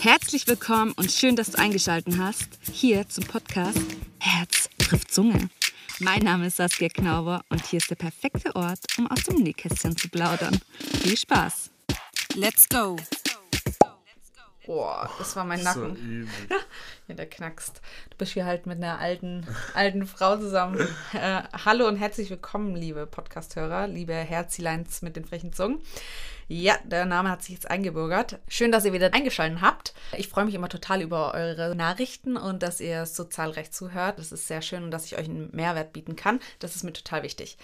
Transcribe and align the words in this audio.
Herzlich 0.00 0.46
willkommen 0.46 0.92
und 0.92 1.10
schön, 1.10 1.36
dass 1.36 1.52
du 1.52 1.58
eingeschaltet 1.58 2.18
hast 2.18 2.48
hier 2.70 3.08
zum 3.08 3.24
Podcast 3.24 3.80
Herz 4.20 4.68
trifft 4.78 5.12
Zunge. 5.12 5.48
Mein 5.98 6.22
Name 6.22 6.46
ist 6.46 6.56
Saskia 6.56 6.88
Knauber 6.88 7.42
und 7.48 7.64
hier 7.66 7.78
ist 7.78 7.90
der 7.90 7.96
perfekte 7.96 8.54
Ort, 8.54 8.80
um 8.98 9.10
aus 9.10 9.24
dem 9.24 9.42
Nähkästchen 9.42 9.96
zu 9.96 10.08
plaudern. 10.08 10.58
Viel 11.02 11.16
Spaß! 11.16 11.70
Let's 12.34 12.68
go! 12.68 12.96
Boah, 14.66 15.08
das 15.18 15.36
war 15.36 15.44
mein 15.44 15.62
Nacken. 15.62 15.94
So 15.94 16.02
übel. 16.02 16.28
ja, 17.08 17.14
der 17.14 17.26
knackst. 17.26 17.80
Du 18.10 18.16
bist 18.16 18.32
hier 18.32 18.44
halt 18.44 18.66
mit 18.66 18.78
einer 18.78 18.98
alten, 18.98 19.46
alten 19.74 20.06
Frau 20.06 20.36
zusammen. 20.36 20.80
Äh, 21.12 21.42
hallo 21.64 21.86
und 21.86 21.96
herzlich 21.96 22.30
willkommen, 22.30 22.74
liebe 22.74 23.06
Podcasthörer, 23.06 23.86
liebe 23.86 24.12
Herzileins 24.12 25.02
mit 25.02 25.14
den 25.14 25.24
frechen 25.24 25.52
Zungen. 25.52 25.80
Ja, 26.48 26.76
der 26.84 27.06
Name 27.06 27.30
hat 27.30 27.42
sich 27.42 27.54
jetzt 27.54 27.70
eingebürgert. 27.70 28.38
Schön, 28.48 28.70
dass 28.70 28.84
ihr 28.84 28.92
wieder 28.92 29.12
eingeschaltet 29.12 29.60
habt. 29.60 29.94
Ich 30.16 30.28
freue 30.28 30.44
mich 30.44 30.54
immer 30.54 30.68
total 30.68 31.02
über 31.02 31.34
eure 31.34 31.74
Nachrichten 31.74 32.36
und 32.36 32.62
dass 32.62 32.80
ihr 32.80 33.04
so 33.06 33.24
zahlreich 33.24 33.72
zuhört. 33.72 34.18
Das 34.18 34.30
ist 34.30 34.46
sehr 34.46 34.62
schön 34.62 34.84
und 34.84 34.90
dass 34.92 35.06
ich 35.06 35.18
euch 35.18 35.28
einen 35.28 35.50
Mehrwert 35.52 35.92
bieten 35.92 36.14
kann. 36.14 36.38
Das 36.60 36.76
ist 36.76 36.84
mir 36.84 36.92
total 36.92 37.24
wichtig. 37.24 37.58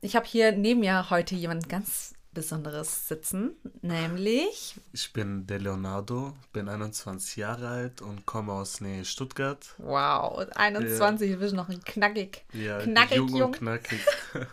Ich 0.00 0.16
habe 0.16 0.26
hier 0.26 0.52
neben 0.52 0.80
mir 0.80 1.10
heute 1.10 1.34
jemanden 1.34 1.68
ganz 1.68 2.14
Besonderes 2.32 3.08
sitzen, 3.08 3.56
nämlich. 3.82 4.76
Ich 4.92 5.12
bin 5.12 5.46
der 5.46 5.58
Leonardo, 5.58 6.34
bin 6.52 6.68
21 6.68 7.36
Jahre 7.36 7.68
alt 7.68 8.00
und 8.00 8.26
komme 8.26 8.52
aus 8.52 8.80
Nähe 8.80 9.04
Stuttgart. 9.04 9.74
Wow, 9.78 10.46
21, 10.54 11.28
ja. 11.28 11.34
du 11.34 11.40
bist 11.40 11.54
noch 11.54 11.68
ein 11.68 11.82
knackig. 11.82 12.44
Ja, 12.52 12.78
knackig 12.78 13.16
jung, 13.16 13.28
jung. 13.28 13.42
und 13.46 13.56
knackig. 13.56 14.00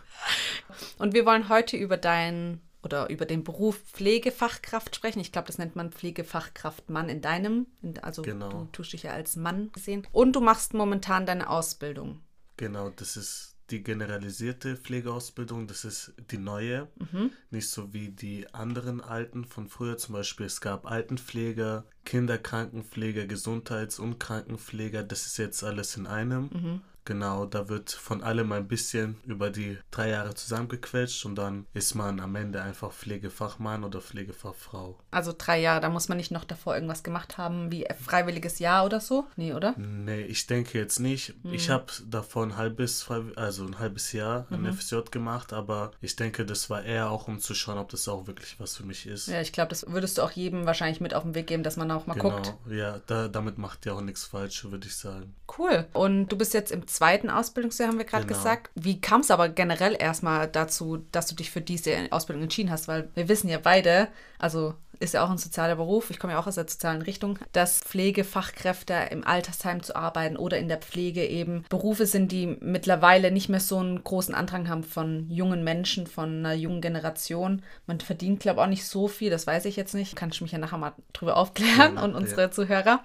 und 0.97 1.13
wir 1.13 1.25
wollen 1.25 1.47
heute 1.47 1.77
über 1.77 1.97
dein 1.97 2.59
oder 2.85 3.09
über 3.09 3.25
den 3.25 3.43
Beruf 3.43 3.77
Pflegefachkraft 3.91 4.95
sprechen. 4.95 5.19
Ich 5.19 5.31
glaube, 5.31 5.47
das 5.47 5.57
nennt 5.57 5.75
man 5.75 5.91
Pflegefachkraftmann 5.91 7.09
in 7.09 7.21
deinem, 7.21 7.65
also 8.01 8.21
genau. 8.21 8.49
du 8.49 8.65
tust 8.71 8.93
dich 8.93 9.03
ja 9.03 9.11
als 9.11 9.35
Mann 9.35 9.71
gesehen. 9.71 10.07
Und 10.11 10.35
du 10.35 10.41
machst 10.41 10.73
momentan 10.73 11.25
deine 11.25 11.49
Ausbildung. 11.49 12.21
Genau, 12.57 12.89
das 12.91 13.17
ist 13.17 13.55
die 13.71 13.81
generalisierte 13.81 14.77
Pflegeausbildung, 14.77 15.65
das 15.67 15.85
ist 15.85 16.13
die 16.29 16.37
neue, 16.37 16.87
mhm. 16.99 17.31
nicht 17.49 17.69
so 17.69 17.93
wie 17.93 18.09
die 18.09 18.53
anderen 18.53 19.01
alten 19.01 19.43
von 19.43 19.67
früher. 19.67 19.97
Zum 19.97 20.13
Beispiel, 20.13 20.45
es 20.45 20.61
gab 20.61 20.85
Altenpfleger, 20.85 21.85
Kinderkrankenpfleger, 22.05 23.25
Gesundheits- 23.25 23.97
und 23.97 24.19
Krankenpfleger, 24.19 25.03
das 25.03 25.25
ist 25.25 25.37
jetzt 25.37 25.63
alles 25.63 25.97
in 25.97 26.05
einem. 26.05 26.49
Mhm. 26.53 26.81
Genau, 27.05 27.45
da 27.45 27.69
wird 27.69 27.91
von 27.91 28.23
allem 28.23 28.51
ein 28.51 28.67
bisschen 28.67 29.17
über 29.25 29.51
die 29.51 29.77
drei 29.91 30.09
Jahre 30.09 30.33
zusammengequetscht 30.33 31.25
und 31.25 31.35
dann 31.35 31.67
ist 31.73 31.93
man 31.93 32.19
am 32.19 32.35
Ende 32.35 32.61
einfach 32.61 32.91
Pflegefachmann 32.91 33.83
oder 33.83 34.01
Pflegefachfrau. 34.01 34.97
Also 35.11 35.33
drei 35.37 35.59
Jahre, 35.61 35.81
da 35.81 35.89
muss 35.89 36.09
man 36.09 36.17
nicht 36.17 36.31
noch 36.31 36.43
davor 36.43 36.73
irgendwas 36.73 37.03
gemacht 37.03 37.37
haben, 37.37 37.71
wie 37.71 37.85
freiwilliges 38.03 38.57
Jahr 38.57 38.85
oder 38.85 38.99
so? 38.99 39.25
Nee, 39.35 39.53
oder? 39.53 39.75
Nee, 39.77 40.23
ich 40.23 40.47
denke 40.47 40.79
jetzt 40.79 40.99
nicht. 40.99 41.35
Mhm. 41.43 41.53
Ich 41.53 41.69
habe 41.69 41.85
davor 42.07 42.43
ein 42.43 42.57
halbes, 42.57 43.07
also 43.35 43.65
ein 43.65 43.77
halbes 43.77 44.11
Jahr 44.11 44.47
ein 44.49 44.63
mhm. 44.63 44.73
FSJ 44.73 44.97
gemacht, 45.11 45.53
aber 45.53 45.91
ich 46.01 46.15
denke, 46.15 46.45
das 46.45 46.69
war 46.71 46.83
eher 46.83 47.11
auch, 47.11 47.27
um 47.27 47.39
zu 47.39 47.53
schauen, 47.53 47.77
ob 47.77 47.89
das 47.89 48.07
auch 48.07 48.25
wirklich 48.25 48.59
was 48.59 48.77
für 48.77 48.83
mich 48.83 49.05
ist. 49.05 49.27
Ja, 49.27 49.41
ich 49.41 49.53
glaube, 49.53 49.69
das 49.69 49.85
würdest 49.87 50.17
du 50.17 50.23
auch 50.23 50.31
jedem 50.31 50.65
wahrscheinlich 50.65 51.01
mit 51.01 51.13
auf 51.13 51.21
den 51.21 51.35
Weg 51.35 51.45
geben, 51.47 51.61
dass 51.61 51.77
man 51.77 51.91
auch 51.91 52.07
mal 52.07 52.15
genau. 52.15 52.31
guckt. 52.31 52.53
Ja, 52.69 52.99
da, 53.05 53.27
damit 53.27 53.59
macht 53.59 53.85
ihr 53.85 53.93
auch 53.93 54.01
nichts 54.01 54.23
falsch, 54.23 54.65
würde 54.65 54.87
ich 54.87 54.95
sagen. 54.95 55.35
Cool. 55.57 55.85
Und 55.93 56.29
du 56.29 56.37
bist 56.37 56.53
jetzt 56.53 56.71
im 56.71 56.87
zweiten 56.95 57.29
Ausbildungsjahr, 57.29 57.89
haben 57.89 57.97
wir 57.97 58.05
gerade 58.05 58.25
genau. 58.25 58.37
gesagt. 58.37 58.71
Wie 58.75 58.99
kam 58.99 59.21
es 59.21 59.31
aber 59.31 59.49
generell 59.49 59.95
erstmal 59.97 60.47
dazu, 60.47 61.05
dass 61.11 61.27
du 61.27 61.35
dich 61.35 61.51
für 61.51 61.61
diese 61.61 61.95
Ausbildung 62.11 62.43
entschieden 62.43 62.71
hast? 62.71 62.87
Weil 62.87 63.09
wir 63.15 63.27
wissen 63.27 63.49
ja 63.49 63.59
beide, 63.61 64.07
also 64.39 64.73
ist 64.99 65.13
ja 65.13 65.23
auch 65.23 65.29
ein 65.29 65.37
sozialer 65.37 65.75
Beruf, 65.75 66.09
ich 66.09 66.19
komme 66.19 66.33
ja 66.33 66.39
auch 66.39 66.47
aus 66.47 66.55
der 66.55 66.67
sozialen 66.67 67.01
Richtung, 67.01 67.39
dass 67.51 67.79
Pflegefachkräfte 67.79 68.93
im 69.11 69.25
Altersheim 69.25 69.83
zu 69.83 69.95
arbeiten 69.95 70.37
oder 70.37 70.57
in 70.57 70.67
der 70.67 70.77
Pflege 70.77 71.25
eben 71.25 71.65
Berufe 71.69 72.05
sind, 72.05 72.31
die 72.31 72.57
mittlerweile 72.61 73.31
nicht 73.31 73.49
mehr 73.49 73.59
so 73.59 73.77
einen 73.77 74.03
großen 74.03 74.35
Andrang 74.35 74.69
haben 74.69 74.83
von 74.83 75.29
jungen 75.29 75.63
Menschen, 75.63 76.07
von 76.07 76.39
einer 76.39 76.53
jungen 76.53 76.81
Generation. 76.81 77.61
Man 77.87 77.99
verdient, 77.99 78.39
glaube 78.39 78.59
ich, 78.59 78.63
auch 78.63 78.69
nicht 78.69 78.87
so 78.87 79.07
viel, 79.07 79.29
das 79.29 79.47
weiß 79.47 79.65
ich 79.65 79.75
jetzt 79.75 79.93
nicht. 79.93 80.15
Kann 80.15 80.29
ich 80.31 80.41
mich 80.41 80.51
ja 80.51 80.57
nachher 80.57 80.77
mal 80.77 80.93
drüber 81.13 81.37
aufklären 81.37 81.95
ja, 81.95 82.03
und 82.03 82.15
unsere 82.15 82.43
ja. 82.43 82.51
Zuhörer. 82.51 83.03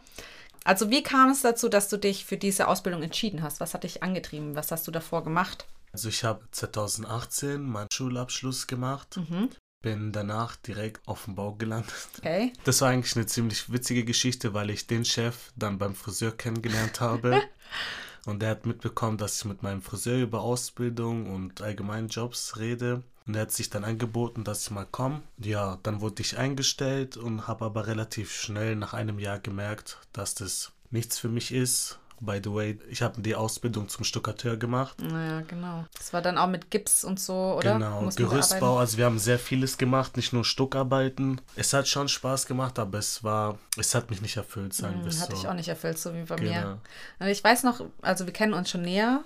Also 0.64 0.90
wie 0.90 1.02
kam 1.02 1.30
es 1.30 1.42
dazu, 1.42 1.68
dass 1.68 1.88
du 1.88 1.96
dich 1.96 2.24
für 2.24 2.36
diese 2.36 2.68
Ausbildung 2.68 3.02
entschieden 3.02 3.42
hast? 3.42 3.60
Was 3.60 3.74
hat 3.74 3.84
dich 3.84 4.02
angetrieben? 4.02 4.56
Was 4.56 4.70
hast 4.70 4.86
du 4.86 4.90
davor 4.90 5.24
gemacht? 5.24 5.66
Also 5.92 6.08
ich 6.08 6.24
habe 6.24 6.42
2018 6.50 7.62
meinen 7.62 7.90
Schulabschluss 7.92 8.66
gemacht. 8.66 9.16
Mhm. 9.16 9.50
Bin 9.82 10.12
danach 10.12 10.56
direkt 10.56 11.06
auf 11.08 11.24
dem 11.24 11.34
Bau 11.34 11.54
gelandet. 11.54 11.94
Okay. 12.18 12.52
Das 12.64 12.82
war 12.82 12.90
eigentlich 12.90 13.16
eine 13.16 13.26
ziemlich 13.26 13.72
witzige 13.72 14.04
Geschichte, 14.04 14.52
weil 14.52 14.68
ich 14.68 14.86
den 14.86 15.06
Chef 15.06 15.52
dann 15.56 15.78
beim 15.78 15.94
Friseur 15.94 16.36
kennengelernt 16.36 17.00
habe. 17.00 17.42
und 18.26 18.42
er 18.42 18.50
hat 18.50 18.66
mitbekommen, 18.66 19.16
dass 19.16 19.38
ich 19.38 19.46
mit 19.46 19.62
meinem 19.62 19.80
Friseur 19.80 20.18
über 20.18 20.42
Ausbildung 20.42 21.32
und 21.32 21.62
allgemeinen 21.62 22.08
Jobs 22.08 22.58
rede. 22.58 23.02
Und 23.30 23.36
er 23.36 23.42
hat 23.42 23.52
sich 23.52 23.70
dann 23.70 23.84
angeboten, 23.84 24.42
dass 24.42 24.64
ich 24.64 24.72
mal 24.72 24.86
komme. 24.90 25.22
Ja, 25.38 25.78
dann 25.84 26.00
wurde 26.00 26.20
ich 26.20 26.36
eingestellt 26.36 27.16
und 27.16 27.46
habe 27.46 27.64
aber 27.64 27.86
relativ 27.86 28.32
schnell 28.32 28.74
nach 28.74 28.92
einem 28.92 29.20
Jahr 29.20 29.38
gemerkt, 29.38 29.98
dass 30.12 30.34
das 30.34 30.72
nichts 30.90 31.16
für 31.20 31.28
mich 31.28 31.52
ist 31.54 31.99
By 32.22 32.38
the 32.44 32.52
way, 32.52 32.78
ich 32.90 33.00
habe 33.00 33.22
die 33.22 33.34
Ausbildung 33.34 33.88
zum 33.88 34.04
Stuckateur 34.04 34.58
gemacht. 34.58 35.00
Naja, 35.00 35.40
genau. 35.40 35.86
Das 35.96 36.12
war 36.12 36.20
dann 36.20 36.36
auch 36.36 36.48
mit 36.48 36.70
Gips 36.70 37.02
und 37.02 37.18
so, 37.18 37.56
oder? 37.56 37.74
Genau, 37.74 38.10
Gerüstbau. 38.14 38.76
Also 38.76 38.98
wir 38.98 39.06
haben 39.06 39.18
sehr 39.18 39.38
vieles 39.38 39.78
gemacht, 39.78 40.18
nicht 40.18 40.34
nur 40.34 40.44
Stuckarbeiten. 40.44 41.40
Es 41.56 41.72
hat 41.72 41.88
schon 41.88 42.08
Spaß 42.08 42.44
gemacht, 42.44 42.78
aber 42.78 42.98
es 42.98 43.24
war, 43.24 43.58
es 43.78 43.94
hat 43.94 44.10
mich 44.10 44.20
nicht 44.20 44.36
erfüllt, 44.36 44.74
sagen 44.74 44.96
hm, 44.96 45.04
wir 45.06 45.12
so. 45.12 45.22
Hat 45.22 45.32
dich 45.32 45.48
auch 45.48 45.54
nicht 45.54 45.68
erfüllt, 45.68 45.98
so 45.98 46.12
wie 46.12 46.24
bei 46.24 46.36
genau. 46.36 46.50
mir. 46.52 46.78
Also 47.18 47.32
ich 47.32 47.42
weiß 47.42 47.62
noch, 47.62 47.86
also 48.02 48.26
wir 48.26 48.34
kennen 48.34 48.52
uns 48.52 48.68
schon 48.68 48.82
näher. 48.82 49.24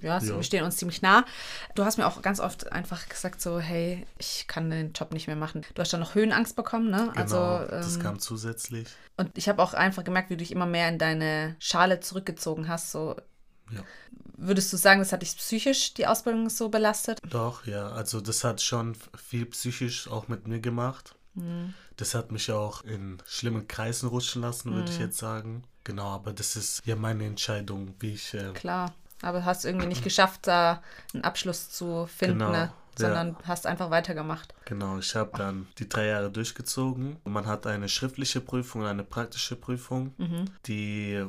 Ja, 0.00 0.18
so, 0.18 0.34
wir 0.34 0.42
stehen 0.42 0.64
uns 0.64 0.78
ziemlich 0.78 1.00
nah. 1.00 1.24
Du 1.76 1.84
hast 1.84 1.96
mir 1.96 2.08
auch 2.08 2.22
ganz 2.22 2.40
oft 2.40 2.72
einfach 2.72 3.08
gesagt 3.08 3.40
so, 3.40 3.60
hey, 3.60 4.04
ich 4.18 4.46
kann 4.48 4.68
den 4.68 4.92
Job 4.94 5.12
nicht 5.12 5.28
mehr 5.28 5.36
machen. 5.36 5.64
Du 5.74 5.80
hast 5.80 5.92
dann 5.92 6.00
noch 6.00 6.16
Höhenangst 6.16 6.56
bekommen, 6.56 6.90
ne? 6.90 7.12
Genau, 7.14 7.20
also, 7.20 7.70
das 7.70 7.94
ähm, 7.94 8.02
kam 8.02 8.18
zusätzlich. 8.18 8.88
Und 9.16 9.30
ich 9.38 9.48
habe 9.48 9.62
auch 9.62 9.74
einfach 9.74 10.02
gemerkt, 10.02 10.30
wie 10.30 10.34
du 10.34 10.38
dich 10.38 10.50
immer 10.50 10.66
mehr 10.66 10.88
in 10.88 10.98
deine 10.98 11.54
Schale 11.60 12.00
zurückgezogen 12.00 12.31
hast. 12.68 12.92
So. 12.92 13.16
Ja. 13.70 13.82
Würdest 14.36 14.72
du 14.72 14.76
sagen, 14.76 15.00
das 15.00 15.12
hat 15.12 15.22
dich 15.22 15.36
psychisch, 15.36 15.94
die 15.94 16.06
Ausbildung 16.06 16.48
so 16.50 16.68
belastet? 16.68 17.20
Doch, 17.28 17.66
ja. 17.66 17.90
Also 17.90 18.20
das 18.20 18.44
hat 18.44 18.60
schon 18.60 18.96
viel 19.16 19.46
psychisch 19.46 20.08
auch 20.08 20.28
mit 20.28 20.46
mir 20.48 20.60
gemacht. 20.60 21.14
Mhm. 21.34 21.74
Das 21.96 22.14
hat 22.14 22.32
mich 22.32 22.50
auch 22.50 22.82
in 22.84 23.18
schlimmen 23.26 23.68
Kreisen 23.68 24.08
rutschen 24.08 24.42
lassen, 24.42 24.72
würde 24.72 24.90
mhm. 24.90 24.94
ich 24.94 24.98
jetzt 24.98 25.18
sagen. 25.18 25.64
Genau, 25.84 26.08
aber 26.08 26.32
das 26.32 26.56
ist 26.56 26.82
ja 26.84 26.96
meine 26.96 27.24
Entscheidung, 27.24 27.94
wie 28.00 28.14
ich. 28.14 28.34
Äh, 28.34 28.52
Klar, 28.52 28.92
aber 29.20 29.44
hast 29.44 29.64
irgendwie 29.64 29.86
nicht 29.86 30.04
geschafft, 30.04 30.46
da 30.46 30.82
einen 31.14 31.24
Abschluss 31.24 31.70
zu 31.70 32.06
finden. 32.06 32.40
Genau. 32.40 32.52
Ne? 32.52 32.72
sondern 32.96 33.28
ja. 33.28 33.36
hast 33.44 33.66
einfach 33.66 33.90
weitergemacht. 33.90 34.54
Genau, 34.64 34.98
ich 34.98 35.14
habe 35.14 35.30
dann 35.36 35.66
die 35.78 35.88
drei 35.88 36.06
Jahre 36.06 36.30
durchgezogen. 36.30 37.16
Man 37.24 37.46
hat 37.46 37.66
eine 37.66 37.88
schriftliche 37.88 38.40
Prüfung 38.40 38.82
und 38.82 38.86
eine 38.86 39.04
praktische 39.04 39.56
Prüfung. 39.56 40.14
Mhm. 40.18 40.44
Die 40.66 41.24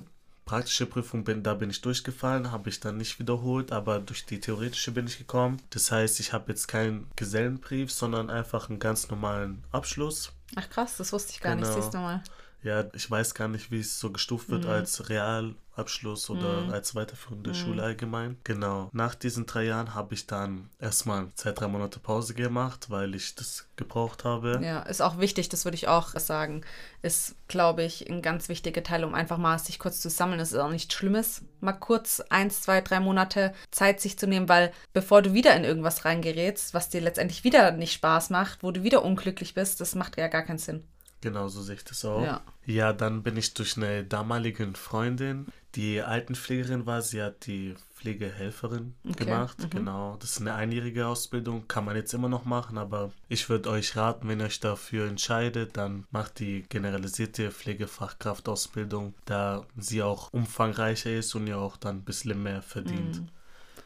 praktische 0.46 0.86
Prüfung 0.86 1.24
bin, 1.24 1.44
da 1.44 1.54
bin 1.54 1.70
ich 1.70 1.82
durchgefallen, 1.82 2.52
habe 2.52 2.70
ich 2.70 2.80
dann 2.80 2.98
nicht 2.98 3.20
wiederholt, 3.20 3.72
aber 3.72 4.00
durch 4.00 4.26
die 4.26 4.40
theoretische 4.40 4.92
bin 4.92 5.08
ich 5.08 5.18
gekommen. 5.18 5.62
Das 5.70 5.92
heißt, 5.92 6.20
ich 6.20 6.34
habe 6.34 6.52
jetzt 6.52 6.68
keinen 6.68 7.08
Gesellenbrief, 7.16 7.92
sondern 7.92 8.30
einfach 8.30 8.70
einen 8.70 8.80
ganz 8.80 9.10
normalen 9.10 9.64
Abschluss. 9.72 10.32
Ach 10.56 10.70
krass, 10.70 10.98
das 10.98 11.14
wusste 11.14 11.32
ich 11.34 11.42
gar 11.42 11.56
genau. 11.56 11.68
nicht. 11.68 11.76
Siehst 11.76 11.94
du 11.94 11.98
mal. 11.98 12.24
Ja, 12.64 12.86
ich 12.94 13.10
weiß 13.10 13.34
gar 13.34 13.48
nicht, 13.48 13.72
wie 13.72 13.80
es 13.80 14.00
so 14.00 14.12
gestuft 14.12 14.50
wird 14.50 14.64
mhm. 14.64 14.72
als 14.72 15.10
Real 15.10 15.56
Abschluss 15.76 16.30
oder 16.30 16.62
mhm. 16.62 16.72
als 16.72 16.94
weiterführende 16.96 17.50
mhm. 17.50 17.56
Schule 17.56 17.84
allgemein. 17.84 18.38
Genau. 18.44 18.90
Nach 18.94 19.16
diesen 19.16 19.46
drei 19.46 19.64
Jahren 19.64 19.96
habe 19.96 20.14
ich 20.14 20.28
dann 20.28 20.70
erstmal 20.80 21.30
zwei, 21.36 21.52
drei 21.52 21.68
Monate 21.68 22.00
Pause 22.00 22.34
gemacht, 22.34 22.90
weil 22.90 23.16
ich 23.16 23.36
das 23.36 23.68
gebraucht 23.76 24.24
habe. 24.24 24.60
Ja, 24.64 24.82
ist 24.84 25.02
auch 25.02 25.18
wichtig, 25.18 25.50
das 25.50 25.66
würde 25.66 25.76
ich 25.76 25.88
auch 25.88 26.10
sagen. 26.20 26.62
Ist, 27.02 27.36
glaube 27.48 27.84
ich, 27.84 28.10
ein 28.10 28.22
ganz 28.22 28.50
wichtiger 28.50 28.84
Teil, 28.84 29.04
um 29.04 29.16
einfach 29.16 29.38
mal 29.38 29.58
sich 29.58 29.80
kurz 29.80 30.00
zu 30.00 30.10
sammeln. 30.10 30.40
Es 30.40 30.52
ist 30.52 30.60
auch 30.60 30.70
nichts 30.70 30.94
Schlimmes, 30.94 31.42
mal 31.60 31.74
kurz 31.74 32.20
eins, 32.30 32.62
zwei, 32.62 32.82
drei 32.82 33.00
Monate 33.00 33.54
Zeit 33.72 34.00
sich 34.00 34.18
zu 34.20 34.28
nehmen, 34.28 34.50
weil 34.50 34.72
bevor 34.94 35.22
du 35.22 35.34
wieder 35.34 35.56
in 35.56 35.64
irgendwas 35.64 36.06
reingerätst, 36.06 36.74
was 36.74 36.90
dir 36.90 37.02
letztendlich 37.02 37.44
wieder 37.44 37.72
nicht 37.72 37.94
Spaß 37.94 38.30
macht, 38.30 38.62
wo 38.62 38.72
du 38.72 38.84
wieder 38.84 39.04
unglücklich 39.04 39.54
bist, 39.56 39.82
das 39.82 39.96
macht 39.96 40.18
ja 40.18 40.28
gar 40.28 40.44
keinen 40.44 40.60
Sinn. 40.60 40.84
Genau, 41.24 41.48
so 41.48 41.62
sehe 41.62 41.76
ich 41.76 41.86
das 41.86 42.04
auch. 42.04 42.22
Ja. 42.22 42.42
ja, 42.66 42.92
dann 42.92 43.24
bin 43.24 43.38
ich 43.38 43.54
durch 43.54 43.78
eine 43.78 44.04
damalige 44.04 44.70
Freundin, 44.74 45.48
die 45.76 46.02
Altenpflegerin 46.02 46.86
war, 46.86 47.02
sie 47.02 47.24
hat 47.24 47.46
die 47.46 47.76
Pflegehelferin 47.96 48.94
okay. 49.08 49.24
gemacht. 49.24 49.58
Mhm. 49.60 49.70
Genau, 49.70 50.18
das 50.20 50.32
ist 50.32 50.42
eine 50.42 50.54
einjährige 50.54 51.08
Ausbildung, 51.08 51.66
kann 51.70 51.86
man 51.86 51.96
jetzt 51.96 52.14
immer 52.14 52.28
noch 52.28 52.44
machen, 52.44 52.78
aber 52.78 53.14
ich 53.30 53.48
würde 53.48 53.70
euch 53.70 53.96
raten, 53.96 54.28
wenn 54.28 54.42
ihr 54.42 54.48
euch 54.48 54.60
dafür 54.60 55.08
entscheidet, 55.08 55.78
dann 55.78 56.04
macht 56.12 56.40
die 56.40 56.66
generalisierte 56.68 57.52
Pflegefachkraftausbildung, 57.52 59.14
da 59.24 59.66
sie 59.78 60.04
auch 60.04 60.34
umfangreicher 60.34 61.14
ist 61.14 61.34
und 61.36 61.48
ihr 61.48 61.58
auch 61.58 61.78
dann 61.78 62.00
ein 62.00 62.04
bisschen 62.04 62.44
mehr 62.44 62.62
verdient. 62.62 63.22
Mhm. 63.22 63.30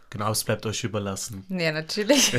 Genau, 0.09 0.31
es 0.31 0.44
bleibt 0.44 0.65
euch 0.65 0.83
überlassen. 0.83 1.45
Ja, 1.50 1.71
natürlich. 1.71 2.38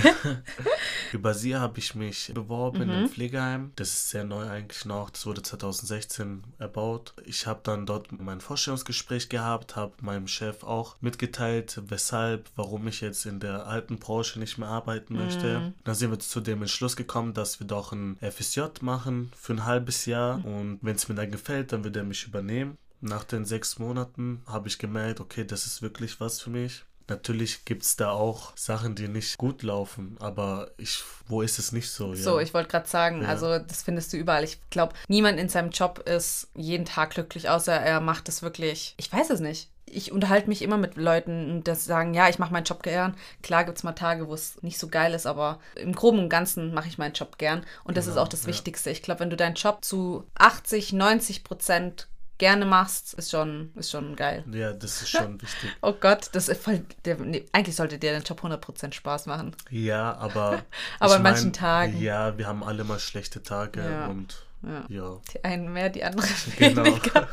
Über 1.13 1.35
sie 1.35 1.57
habe 1.57 1.79
ich 1.79 1.95
mich 1.95 2.33
beworben 2.35 2.87
mhm. 2.87 2.91
im 2.91 3.09
Pflegeheim. 3.09 3.73
Das 3.77 3.89
ist 3.89 4.11
sehr 4.11 4.25
neu 4.25 4.49
eigentlich 4.49 4.85
noch. 4.85 5.11
Das 5.11 5.27
wurde 5.27 5.43
2016 5.43 6.45
erbaut. 6.59 7.15
Ich 7.27 7.47
habe 7.47 7.61
dann 7.63 7.85
dort 7.85 8.11
mein 8.13 8.41
Vorstellungsgespräch 8.41 9.29
gehabt, 9.29 9.77
habe 9.77 9.93
meinem 10.01 10.29
Chef 10.29 10.65
auch 10.65 10.97
mitgeteilt, 11.01 11.81
weshalb, 11.89 12.51
warum 12.57 12.87
ich 12.89 13.03
jetzt 13.03 13.27
in 13.27 13.39
der 13.39 13.67
alten 13.67 13.99
Branche 13.99 14.39
nicht 14.39 14.57
mehr 14.57 14.69
arbeiten 14.69 15.15
möchte. 15.15 15.61
Mhm. 15.61 15.75
Dann 15.85 15.95
sind 15.95 16.11
wir 16.11 16.19
zu 16.19 16.41
dem 16.41 16.63
Entschluss 16.63 16.97
gekommen, 16.97 17.35
dass 17.35 17.61
wir 17.61 17.67
doch 17.67 17.93
ein 17.93 18.17
FSJ 18.21 18.61
machen 18.81 19.31
für 19.37 19.53
ein 19.53 19.65
halbes 19.67 20.07
Jahr. 20.07 20.39
Mhm. 20.39 20.45
Und 20.45 20.79
wenn 20.83 20.97
es 20.97 21.09
mir 21.09 21.15
dann 21.15 21.31
gefällt, 21.31 21.73
dann 21.73 21.85
wird 21.85 21.97
er 21.97 22.05
mich 22.05 22.27
übernehmen. 22.27 22.79
Nach 23.01 23.23
den 23.25 23.45
sechs 23.45 23.79
Monaten 23.79 24.43
habe 24.47 24.69
ich 24.69 24.79
gemerkt, 24.79 25.21
okay, 25.21 25.45
das 25.45 25.67
ist 25.67 25.83
wirklich 25.83 26.19
was 26.19 26.41
für 26.41 26.51
mich. 26.51 26.85
Natürlich 27.09 27.65
gibt 27.65 27.85
es 27.85 27.97
da 27.97 28.11
auch 28.11 28.53
Sachen, 28.55 28.95
die 28.95 29.09
nicht 29.09 29.39
gut 29.39 29.63
laufen, 29.63 30.17
aber 30.21 30.71
ich, 30.77 31.03
wo 31.27 31.41
ist 31.41 31.59
es 31.59 31.73
nicht 31.73 31.91
so? 31.91 32.13
Ja? 32.13 32.23
So, 32.23 32.39
ich 32.39 32.53
wollte 32.53 32.69
gerade 32.69 32.89
sagen, 32.89 33.23
ja. 33.23 33.29
also 33.29 33.59
das 33.59 33.83
findest 33.83 34.13
du 34.13 34.19
überall. 34.19 34.45
Ich 34.45 34.61
glaube, 34.69 34.95
niemand 35.09 35.41
in 35.41 35.49
seinem 35.49 35.71
Job 35.71 36.01
ist 36.01 36.49
jeden 36.55 36.85
Tag 36.85 37.11
glücklich, 37.11 37.49
außer 37.49 37.73
er 37.73 38.01
macht 38.01 38.29
es 38.29 38.43
wirklich. 38.43 38.95
Ich 38.99 39.11
weiß 39.11 39.31
es 39.31 39.41
nicht. 39.41 39.71
Ich 39.91 40.13
unterhalte 40.13 40.51
mich 40.51 40.61
immer 40.61 40.77
mit 40.77 40.97
Leuten, 40.97 41.65
die 41.65 41.75
sagen, 41.75 42.13
ja, 42.13 42.29
ich 42.29 42.39
mache 42.39 42.53
meinen 42.53 42.65
Job 42.65 42.83
gern. 42.83 43.17
Klar 43.43 43.65
gibt 43.65 43.79
es 43.79 43.85
mal 43.85 43.93
Tage, 43.93 44.29
wo 44.29 44.35
es 44.35 44.63
nicht 44.63 44.79
so 44.79 44.89
geil 44.89 45.15
ist, 45.15 45.25
aber 45.25 45.61
im 45.77 45.95
Groben 45.95 46.19
und 46.19 46.29
Ganzen 46.29 46.75
mache 46.75 46.89
ich 46.89 46.99
meinen 46.99 47.15
Job 47.15 47.39
gern. 47.39 47.65
Und 47.85 47.97
das 47.97 48.05
genau, 48.05 48.17
ist 48.17 48.23
auch 48.23 48.29
das 48.29 48.43
ja. 48.43 48.49
Wichtigste. 48.49 48.91
Ich 48.91 49.01
glaube, 49.01 49.21
wenn 49.21 49.31
du 49.31 49.37
deinen 49.39 49.55
Job 49.55 49.83
zu 49.83 50.25
80, 50.35 50.93
90 50.93 51.43
Prozent 51.43 52.09
gerne 52.39 52.65
machst, 52.65 53.15
ist 53.15 53.31
schon, 53.31 53.73
ist 53.75 53.91
schon 53.91 54.17
geil. 54.17 54.45
Ja, 54.51 54.73
das 54.73 55.03
ist 55.03 55.11
schon 55.11 55.41
wichtig. 55.43 55.71
oh 55.83 55.93
Gott, 55.93 56.31
das 56.33 56.49
ist 56.49 56.63
voll, 56.63 56.85
der, 57.05 57.17
nee, 57.17 57.45
eigentlich 57.53 57.77
sollte 57.77 57.99
dir 57.99 58.13
dein 58.13 58.23
Job 58.23 58.43
100% 58.43 58.93
Spaß 58.93 59.27
machen. 59.27 59.55
Ja, 59.71 60.17
aber. 60.17 60.63
aber 61.01 61.17
in 61.17 61.23
manchen 61.23 61.53
Tagen. 61.53 62.01
Ja, 62.01 62.39
wir 62.39 62.47
haben 62.47 62.63
alle 62.63 62.85
mal 62.85 62.99
schlechte 62.99 63.43
Tage 63.43 63.83
ja. 63.83 64.07
und. 64.07 64.45
Ja. 64.63 64.85
ja. 64.89 65.21
Die 65.33 65.45
einen 65.45 65.73
mehr, 65.73 65.89
die 65.89 66.03
anderen 66.03 66.29
genau. 66.57 66.85
weniger. 66.85 67.29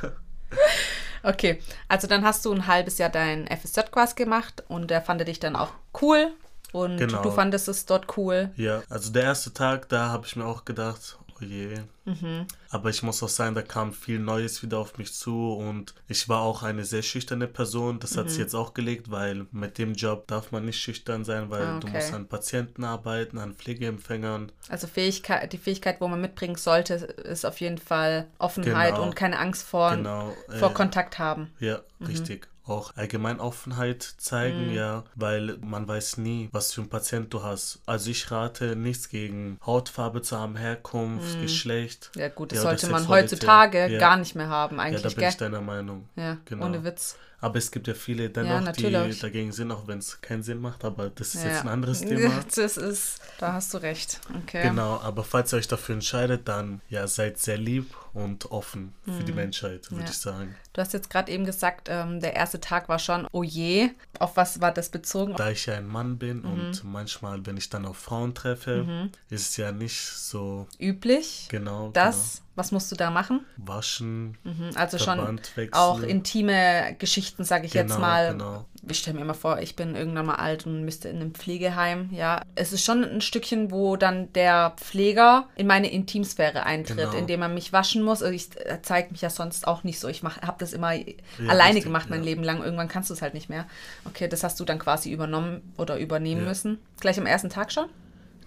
okay, 1.24 1.60
also 1.88 2.08
dann 2.08 2.24
hast 2.24 2.46
du 2.46 2.52
ein 2.52 2.68
halbes 2.68 2.98
Jahr 2.98 3.10
dein 3.10 3.48
FSJ 3.48 3.82
quasi 3.92 4.16
gemacht 4.16 4.64
und 4.68 4.92
der 4.92 5.02
fand 5.02 5.28
dich 5.28 5.40
dann 5.40 5.56
auch 5.56 5.72
cool 6.02 6.32
und 6.72 6.98
genau. 6.98 7.22
du 7.22 7.32
fandest 7.32 7.68
es 7.68 7.86
dort 7.86 8.18
cool. 8.18 8.52
Ja, 8.58 8.84
also 8.90 9.12
der 9.12 9.24
erste 9.24 9.54
Tag, 9.54 9.90
da 9.90 10.10
habe 10.10 10.28
ich 10.28 10.36
mir 10.36 10.46
auch 10.46 10.66
gedacht, 10.66 11.18
je. 11.46 11.80
Mhm. 12.06 12.46
Aber 12.70 12.90
ich 12.90 13.04
muss 13.04 13.24
auch 13.24 13.30
sagen, 13.30 13.56
da 13.56 13.62
kam 13.62 13.94
viel 13.94 14.20
Neues 14.20 14.62
wieder 14.64 14.80
auf 14.80 14.98
mich 14.98 15.14
zu 15.14 15.54
und 15.54 15.94
ich 16.08 16.28
war 16.30 16.42
auch 16.42 16.64
eine 16.64 16.84
sehr 16.84 17.02
schüchterne 17.02 17.48
Person. 17.48 18.00
Das 18.00 18.18
hat 18.18 18.26
mhm. 18.26 18.30
sich 18.30 18.40
jetzt 18.40 18.56
auch 18.56 18.74
gelegt, 18.74 19.12
weil 19.12 19.48
mit 19.52 19.78
dem 19.78 19.94
Job 19.94 20.28
darf 20.28 20.52
man 20.52 20.66
nicht 20.66 20.80
schüchtern 20.80 21.24
sein, 21.24 21.50
weil 21.50 21.64
ah, 21.64 21.78
okay. 21.78 21.88
du 21.88 21.94
musst 21.94 22.14
an 22.14 22.28
Patienten 22.28 22.84
arbeiten, 22.84 23.38
an 23.38 23.54
Pflegeempfängern. 23.56 24.52
Also 24.70 24.88
Fähigkeit, 24.88 25.52
die 25.54 25.58
Fähigkeit, 25.58 26.02
wo 26.02 26.08
man 26.08 26.22
mitbringen 26.22 26.56
sollte, 26.56 26.96
ist 26.96 27.46
auf 27.46 27.62
jeden 27.62 27.78
Fall 27.78 28.28
Offenheit 28.38 28.96
genau. 28.96 29.06
und 29.06 29.16
keine 29.16 29.40
Angst 29.40 29.64
vor, 29.64 29.96
genau. 29.96 30.34
vor 30.60 30.72
äh, 30.72 30.74
Kontakt 30.74 31.20
haben. 31.20 31.52
Ja, 31.60 31.82
mhm. 32.00 32.08
richtig 32.08 32.48
auch 32.68 32.96
allgemein 32.96 33.40
Offenheit 33.40 34.04
zeigen, 34.18 34.70
mhm. 34.70 34.76
ja, 34.76 35.04
weil 35.16 35.58
man 35.62 35.88
weiß 35.88 36.18
nie, 36.18 36.50
was 36.52 36.74
für 36.74 36.82
ein 36.82 36.90
Patient 36.90 37.34
du 37.34 37.44
hast. 37.44 37.80
Also 37.86 38.10
ich 38.10 38.32
rate 38.32 38.76
nichts 38.76 39.10
gegen 39.10 39.60
Hautfarbe 39.66 40.22
zu 40.22 40.40
haben, 40.40 40.56
Herkunft, 40.56 41.38
mhm. 41.38 41.42
Geschlecht. 41.42 42.12
Ja 42.16 42.30
gut, 42.30 42.52
das 42.52 42.60
ja, 42.60 42.64
sollte 42.64 42.90
man 42.90 43.08
heutzutage 43.08 43.88
ja. 43.88 44.00
gar 44.00 44.18
nicht 44.18 44.36
mehr 44.36 44.50
haben 44.50 44.80
eigentlich. 44.80 45.04
Ja, 45.04 45.10
da 45.10 45.16
bin 45.16 45.20
gell? 45.22 45.30
ich 45.30 45.38
deiner 45.38 45.62
Meinung. 45.62 46.10
Ja, 46.16 46.38
genau. 46.46 46.66
ohne 46.66 46.84
Witz. 46.84 47.18
Aber 47.46 47.60
es 47.60 47.70
gibt 47.70 47.88
ja 47.88 47.94
viele 47.94 48.32
dennoch, 48.32 48.76
ja, 48.80 49.06
die 49.06 49.20
dagegen 49.20 49.52
sind, 49.52 49.72
auch 49.72 49.86
wenn 49.86 50.00
es 50.00 50.20
keinen 50.20 50.42
Sinn 50.42 50.60
macht. 50.60 50.84
Aber 50.84 51.12
das 51.12 51.36
ist 51.36 51.44
ja. 51.44 51.52
jetzt 51.52 51.62
ein 51.62 51.68
anderes 51.68 52.02
Thema. 52.02 52.44
Das 52.56 52.78
ist, 52.78 53.20
da 53.38 53.54
hast 53.54 53.72
du 53.74 53.78
recht. 53.78 54.20
Okay. 54.44 54.64
Genau, 54.64 55.00
aber 55.00 55.24
falls 55.24 55.54
ihr 55.54 55.58
euch 55.58 55.68
dafür 55.68 55.94
entscheidet, 55.94 56.48
dann 56.48 56.82
ja, 56.90 57.06
seid 57.06 57.38
sehr 57.38 57.60
lieb 57.60 57.96
und 58.14 58.50
offen 58.50 58.96
für 59.04 59.12
mhm. 59.12 59.26
die 59.26 59.34
Menschheit, 59.34 59.92
würde 59.92 60.06
ja. 60.06 60.10
ich 60.10 60.18
sagen. 60.18 60.56
Du 60.74 60.82
hast 60.82 60.94
jetzt 60.94 61.12
gerade 61.12 61.32
eben 61.32 61.46
gesagt, 61.46 61.88
ähm, 61.92 62.20
der 62.20 62.36
erste 62.36 62.60
Tag 62.60 62.90
war 62.90 62.98
schon, 62.98 63.28
oh 63.32 63.44
je. 63.44 63.92
Auf 64.18 64.38
was 64.38 64.60
war 64.60 64.72
das 64.72 64.90
bezogen? 64.90 65.36
Da 65.36 65.52
ich 65.52 65.68
ja 65.68 65.76
ein 65.76 65.88
Mann 65.88 66.18
bin 66.18 66.40
mhm. 66.40 66.46
und 66.46 66.84
manchmal, 66.84 67.46
wenn 67.46 67.58
ich 67.58 67.70
dann 67.70 67.86
auf 67.86 67.98
Frauen 67.98 68.34
treffe, 68.34 68.84
mhm. 68.84 69.12
ist 69.30 69.50
es 69.50 69.58
ja 69.58 69.72
nicht 69.72 70.02
so 70.02 70.68
üblich. 70.80 71.46
Genau. 71.52 71.92
Das 71.94 72.16
genau. 72.38 72.45
Was 72.56 72.72
musst 72.72 72.90
du 72.90 72.96
da 72.96 73.12
machen? 73.12 73.46
Waschen. 73.58 74.38
Mhm, 74.44 74.72
also 74.76 74.98
schon 74.98 75.40
auch 75.74 76.02
intime 76.02 76.96
Geschichten, 77.00 77.44
sage 77.44 77.66
ich 77.66 77.74
genau, 77.74 77.84
jetzt 77.86 78.00
mal. 78.00 78.32
Genau. 78.32 78.66
Ich 78.88 79.00
stelle 79.00 79.16
mir 79.16 79.24
immer 79.24 79.34
vor, 79.34 79.60
ich 79.60 79.76
bin 79.76 79.96
irgendwann 79.96 80.28
mal 80.28 80.36
alt 80.36 80.66
und 80.66 80.86
müsste 80.86 81.10
in 81.10 81.18
einem 81.18 81.34
Pflegeheim. 81.34 82.10
Ja, 82.14 82.44
es 82.56 82.72
ist 82.72 82.86
schon 82.86 83.04
ein 83.04 83.20
Stückchen, 83.20 83.72
wo 83.72 83.98
dann 83.98 84.32
der 84.34 84.74
Pfleger 84.78 85.50
in 85.56 85.68
meine 85.68 85.92
Intimsphäre 85.92 86.64
eintritt, 86.64 86.98
genau. 86.98 87.12
indem 87.12 87.42
er 87.42 87.50
mich 87.50 87.74
waschen 87.74 88.04
muss. 88.04 88.24
Also 88.24 88.34
ich 88.34 88.50
zeige 88.84 89.12
mich 89.12 89.22
ja 89.22 89.30
sonst 89.30 89.68
auch 89.68 89.84
nicht 89.84 90.00
so. 90.00 90.08
Ich 90.08 90.24
habe 90.24 90.56
das 90.60 90.72
immer 90.72 90.94
ja, 90.94 91.04
alleine 91.48 91.76
richtig, 91.76 91.86
gemacht 91.86 92.10
mein 92.10 92.20
ja. 92.20 92.26
Leben 92.26 92.44
lang. 92.44 92.64
Irgendwann 92.64 92.88
kannst 92.88 93.10
du 93.10 93.14
es 93.14 93.22
halt 93.22 93.34
nicht 93.34 93.50
mehr. 93.50 93.66
Okay, 94.06 94.30
das 94.30 94.44
hast 94.44 94.60
du 94.62 94.66
dann 94.66 94.80
quasi 94.80 95.12
übernommen 95.12 95.74
oder 95.78 95.98
übernehmen 95.98 96.44
ja. 96.44 96.48
müssen. 96.48 96.80
Gleich 97.02 97.20
am 97.20 97.26
ersten 97.26 97.50
Tag 97.50 97.74
schon? 97.74 97.90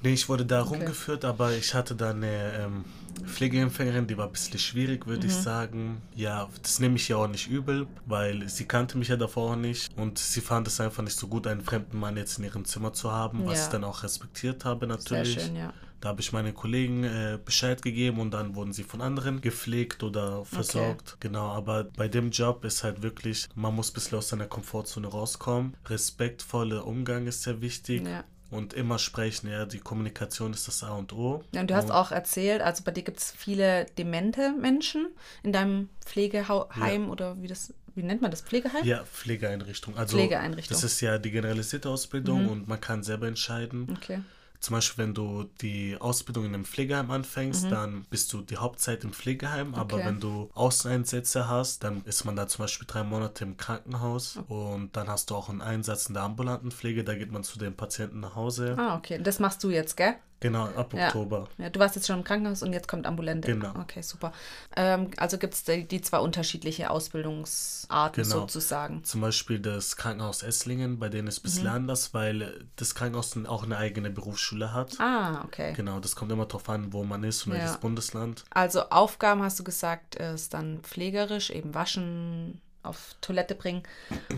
Nee, 0.02 0.12
ich 0.12 0.28
wurde 0.28 0.46
da 0.46 0.62
okay. 0.62 0.76
rumgeführt, 0.76 1.24
aber 1.24 1.52
ich 1.52 1.74
hatte 1.74 1.96
da 1.96 2.10
eine 2.10 2.52
ähm, 2.54 2.84
Pflegeempfängerin, 3.24 4.06
die 4.06 4.16
war 4.16 4.26
ein 4.26 4.32
bisschen 4.32 4.58
schwierig, 4.58 5.06
würde 5.06 5.26
mhm. 5.26 5.32
ich 5.32 5.36
sagen. 5.36 6.02
Ja, 6.14 6.48
das 6.62 6.78
nehme 6.78 6.96
ich 6.96 7.08
ja 7.08 7.16
auch 7.16 7.26
nicht 7.26 7.48
übel, 7.48 7.86
weil 8.06 8.48
sie 8.48 8.64
kannte 8.64 8.96
mich 8.96 9.08
ja 9.08 9.16
davor 9.16 9.52
auch 9.52 9.56
nicht 9.56 9.90
und 9.96 10.18
sie 10.18 10.40
fand 10.40 10.68
es 10.68 10.80
einfach 10.80 11.02
nicht 11.02 11.16
so 11.16 11.26
gut, 11.26 11.46
einen 11.46 11.62
fremden 11.62 11.98
Mann 11.98 12.16
jetzt 12.16 12.38
in 12.38 12.44
ihrem 12.44 12.64
Zimmer 12.64 12.92
zu 12.92 13.10
haben, 13.10 13.44
was 13.46 13.58
ja. 13.58 13.64
ich 13.64 13.70
dann 13.70 13.84
auch 13.84 14.02
respektiert 14.02 14.64
habe 14.64 14.86
natürlich. 14.86 15.34
Sehr 15.34 15.46
schön, 15.46 15.56
ja. 15.56 15.72
Da 16.00 16.10
habe 16.10 16.20
ich 16.20 16.32
meinen 16.32 16.54
Kollegen 16.54 17.02
äh, 17.02 17.40
Bescheid 17.44 17.82
gegeben 17.82 18.20
und 18.20 18.30
dann 18.30 18.54
wurden 18.54 18.72
sie 18.72 18.84
von 18.84 19.00
anderen 19.00 19.40
gepflegt 19.40 20.04
oder 20.04 20.44
versorgt. 20.44 21.14
Okay. 21.14 21.28
Genau, 21.28 21.48
aber 21.48 21.84
bei 21.96 22.06
dem 22.06 22.30
Job 22.30 22.64
ist 22.64 22.84
halt 22.84 23.02
wirklich, 23.02 23.48
man 23.56 23.74
muss 23.74 23.90
ein 23.90 23.94
bisschen 23.94 24.18
aus 24.18 24.28
seiner 24.28 24.46
Komfortzone 24.46 25.08
rauskommen. 25.08 25.76
Respektvoller 25.86 26.86
Umgang 26.86 27.26
ist 27.26 27.42
sehr 27.42 27.60
wichtig. 27.60 28.04
Ja 28.06 28.22
und 28.50 28.72
immer 28.72 28.98
sprechen. 28.98 29.50
Ja, 29.50 29.66
die 29.66 29.78
Kommunikation 29.78 30.52
ist 30.52 30.68
das 30.68 30.82
A 30.82 30.92
und 30.92 31.12
O. 31.12 31.44
Ja, 31.52 31.60
und 31.60 31.70
du 31.70 31.74
hast 31.74 31.90
auch 31.90 32.12
erzählt, 32.12 32.62
also 32.62 32.82
bei 32.84 32.92
dir 32.92 33.02
gibt 33.02 33.18
es 33.18 33.30
viele 33.30 33.86
demente 33.96 34.52
Menschen 34.52 35.08
in 35.42 35.52
deinem 35.52 35.88
Pflegeheim 36.04 37.04
ja. 37.04 37.08
oder 37.10 37.42
wie 37.42 37.46
das 37.48 37.74
wie 37.94 38.04
nennt 38.04 38.22
man 38.22 38.30
das? 38.30 38.42
Pflegeheim? 38.42 38.84
Ja, 38.84 39.04
Pflegeeinrichtung. 39.04 39.96
Also 39.96 40.16
Pflegeeinrichtung. 40.16 40.72
Das 40.72 40.84
ist 40.84 41.00
ja 41.00 41.18
die 41.18 41.32
generalisierte 41.32 41.90
Ausbildung 41.90 42.44
mhm. 42.44 42.48
und 42.48 42.68
man 42.68 42.80
kann 42.80 43.02
selber 43.02 43.26
entscheiden. 43.26 43.88
Okay. 43.96 44.20
Zum 44.60 44.74
Beispiel, 44.74 45.04
wenn 45.04 45.14
du 45.14 45.44
die 45.60 45.96
Ausbildung 46.00 46.44
in 46.44 46.54
einem 46.54 46.64
Pflegeheim 46.64 47.10
anfängst, 47.10 47.66
mhm. 47.66 47.70
dann 47.70 48.04
bist 48.10 48.32
du 48.32 48.42
die 48.42 48.56
Hauptzeit 48.56 49.04
im 49.04 49.12
Pflegeheim. 49.12 49.68
Okay. 49.72 49.80
Aber 49.80 49.98
wenn 49.98 50.20
du 50.20 50.50
Außeneinsätze 50.54 51.48
hast, 51.48 51.84
dann 51.84 52.02
ist 52.04 52.24
man 52.24 52.34
da 52.36 52.48
zum 52.48 52.64
Beispiel 52.64 52.86
drei 52.86 53.04
Monate 53.04 53.44
im 53.44 53.56
Krankenhaus 53.56 54.36
okay. 54.36 54.52
und 54.52 54.96
dann 54.96 55.08
hast 55.08 55.30
du 55.30 55.36
auch 55.36 55.48
einen 55.48 55.60
Einsatz 55.60 56.06
in 56.06 56.14
der 56.14 56.24
ambulanten 56.24 56.70
Pflege. 56.70 57.04
Da 57.04 57.14
geht 57.14 57.30
man 57.30 57.44
zu 57.44 57.58
den 57.58 57.74
Patienten 57.74 58.20
nach 58.20 58.34
Hause. 58.34 58.74
Ah, 58.78 58.96
okay. 58.96 59.20
Das 59.22 59.38
machst 59.38 59.62
du 59.62 59.70
jetzt, 59.70 59.96
gell? 59.96 60.16
Genau, 60.40 60.66
ab 60.66 60.94
ja. 60.94 61.06
Oktober. 61.06 61.48
Ja, 61.58 61.68
du 61.68 61.80
warst 61.80 61.96
jetzt 61.96 62.06
schon 62.06 62.18
im 62.18 62.24
Krankenhaus 62.24 62.62
und 62.62 62.72
jetzt 62.72 62.86
kommt 62.86 63.06
Ambulante. 63.06 63.48
Genau. 63.48 63.72
Okay, 63.80 64.02
super. 64.02 64.32
Ähm, 64.76 65.10
also 65.16 65.36
gibt 65.36 65.54
es 65.54 65.64
die, 65.64 65.86
die, 65.86 66.00
zwei 66.00 66.18
unterschiedliche 66.18 66.90
Ausbildungsarten 66.90 68.22
genau. 68.22 68.40
sozusagen. 68.40 69.02
Zum 69.02 69.20
Beispiel 69.20 69.58
das 69.58 69.96
Krankenhaus 69.96 70.44
Esslingen, 70.44 71.00
bei 71.00 71.08
denen 71.08 71.26
ist 71.26 71.38
es 71.38 71.40
ein 71.40 71.42
bisschen 71.42 71.64
mhm. 71.64 71.74
anders, 71.74 72.14
weil 72.14 72.66
das 72.76 72.94
Krankenhaus 72.94 73.36
auch 73.46 73.64
eine 73.64 73.78
eigene 73.78 74.10
Berufsschule 74.10 74.47
hat. 74.72 74.98
Ah, 74.98 75.42
okay. 75.44 75.72
Genau, 75.74 76.00
das 76.00 76.16
kommt 76.16 76.32
immer 76.32 76.46
darauf 76.46 76.68
an, 76.68 76.92
wo 76.92 77.04
man 77.04 77.24
ist 77.24 77.46
und 77.46 77.52
ja. 77.52 77.60
welches 77.60 77.78
Bundesland. 77.78 78.44
Also 78.50 78.88
Aufgaben, 78.90 79.42
hast 79.42 79.58
du 79.58 79.64
gesagt, 79.64 80.16
ist 80.16 80.54
dann 80.54 80.80
pflegerisch, 80.80 81.50
eben 81.50 81.74
waschen, 81.74 82.60
auf 82.82 83.16
Toilette 83.20 83.54
bringen. 83.54 83.82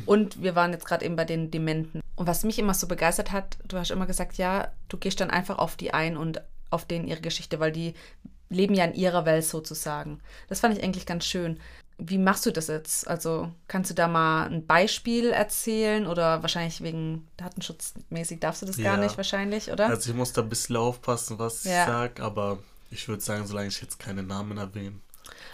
Und 0.06 0.42
wir 0.42 0.54
waren 0.54 0.72
jetzt 0.72 0.86
gerade 0.86 1.04
eben 1.04 1.16
bei 1.16 1.24
den 1.24 1.50
Dementen. 1.50 2.00
Und 2.16 2.26
was 2.26 2.44
mich 2.44 2.58
immer 2.58 2.74
so 2.74 2.86
begeistert 2.86 3.32
hat, 3.32 3.58
du 3.66 3.78
hast 3.78 3.90
immer 3.90 4.06
gesagt, 4.06 4.36
ja, 4.36 4.72
du 4.88 4.96
gehst 4.96 5.20
dann 5.20 5.30
einfach 5.30 5.58
auf 5.58 5.76
die 5.76 5.94
ein 5.94 6.16
und 6.16 6.42
auf 6.70 6.84
denen 6.84 7.06
ihre 7.06 7.20
Geschichte, 7.20 7.60
weil 7.60 7.72
die 7.72 7.94
leben 8.48 8.74
ja 8.74 8.84
in 8.84 8.94
ihrer 8.94 9.24
Welt 9.24 9.44
sozusagen. 9.44 10.20
Das 10.48 10.60
fand 10.60 10.76
ich 10.76 10.82
eigentlich 10.82 11.06
ganz 11.06 11.24
schön. 11.24 11.60
Wie 12.00 12.18
machst 12.18 12.46
du 12.46 12.50
das 12.50 12.68
jetzt? 12.68 13.06
Also 13.06 13.50
kannst 13.68 13.90
du 13.90 13.94
da 13.94 14.08
mal 14.08 14.46
ein 14.46 14.66
Beispiel 14.66 15.30
erzählen 15.30 16.06
oder 16.06 16.42
wahrscheinlich 16.42 16.82
wegen 16.82 17.26
datenschutzmäßig 17.36 18.40
darfst 18.40 18.62
du 18.62 18.66
das 18.66 18.78
ja. 18.78 18.84
gar 18.84 18.96
nicht 18.96 19.16
wahrscheinlich, 19.16 19.70
oder? 19.70 19.88
Also 19.88 20.10
ich 20.10 20.16
muss 20.16 20.32
da 20.32 20.42
ein 20.42 20.48
bisschen 20.48 20.76
aufpassen, 20.76 21.38
was 21.38 21.64
ja. 21.64 21.82
ich 21.82 21.86
sage, 21.86 22.22
aber 22.22 22.58
ich 22.90 23.06
würde 23.08 23.22
sagen, 23.22 23.46
solange 23.46 23.68
ich 23.68 23.80
jetzt 23.80 23.98
keine 23.98 24.22
Namen 24.22 24.58
erwähne. 24.58 24.96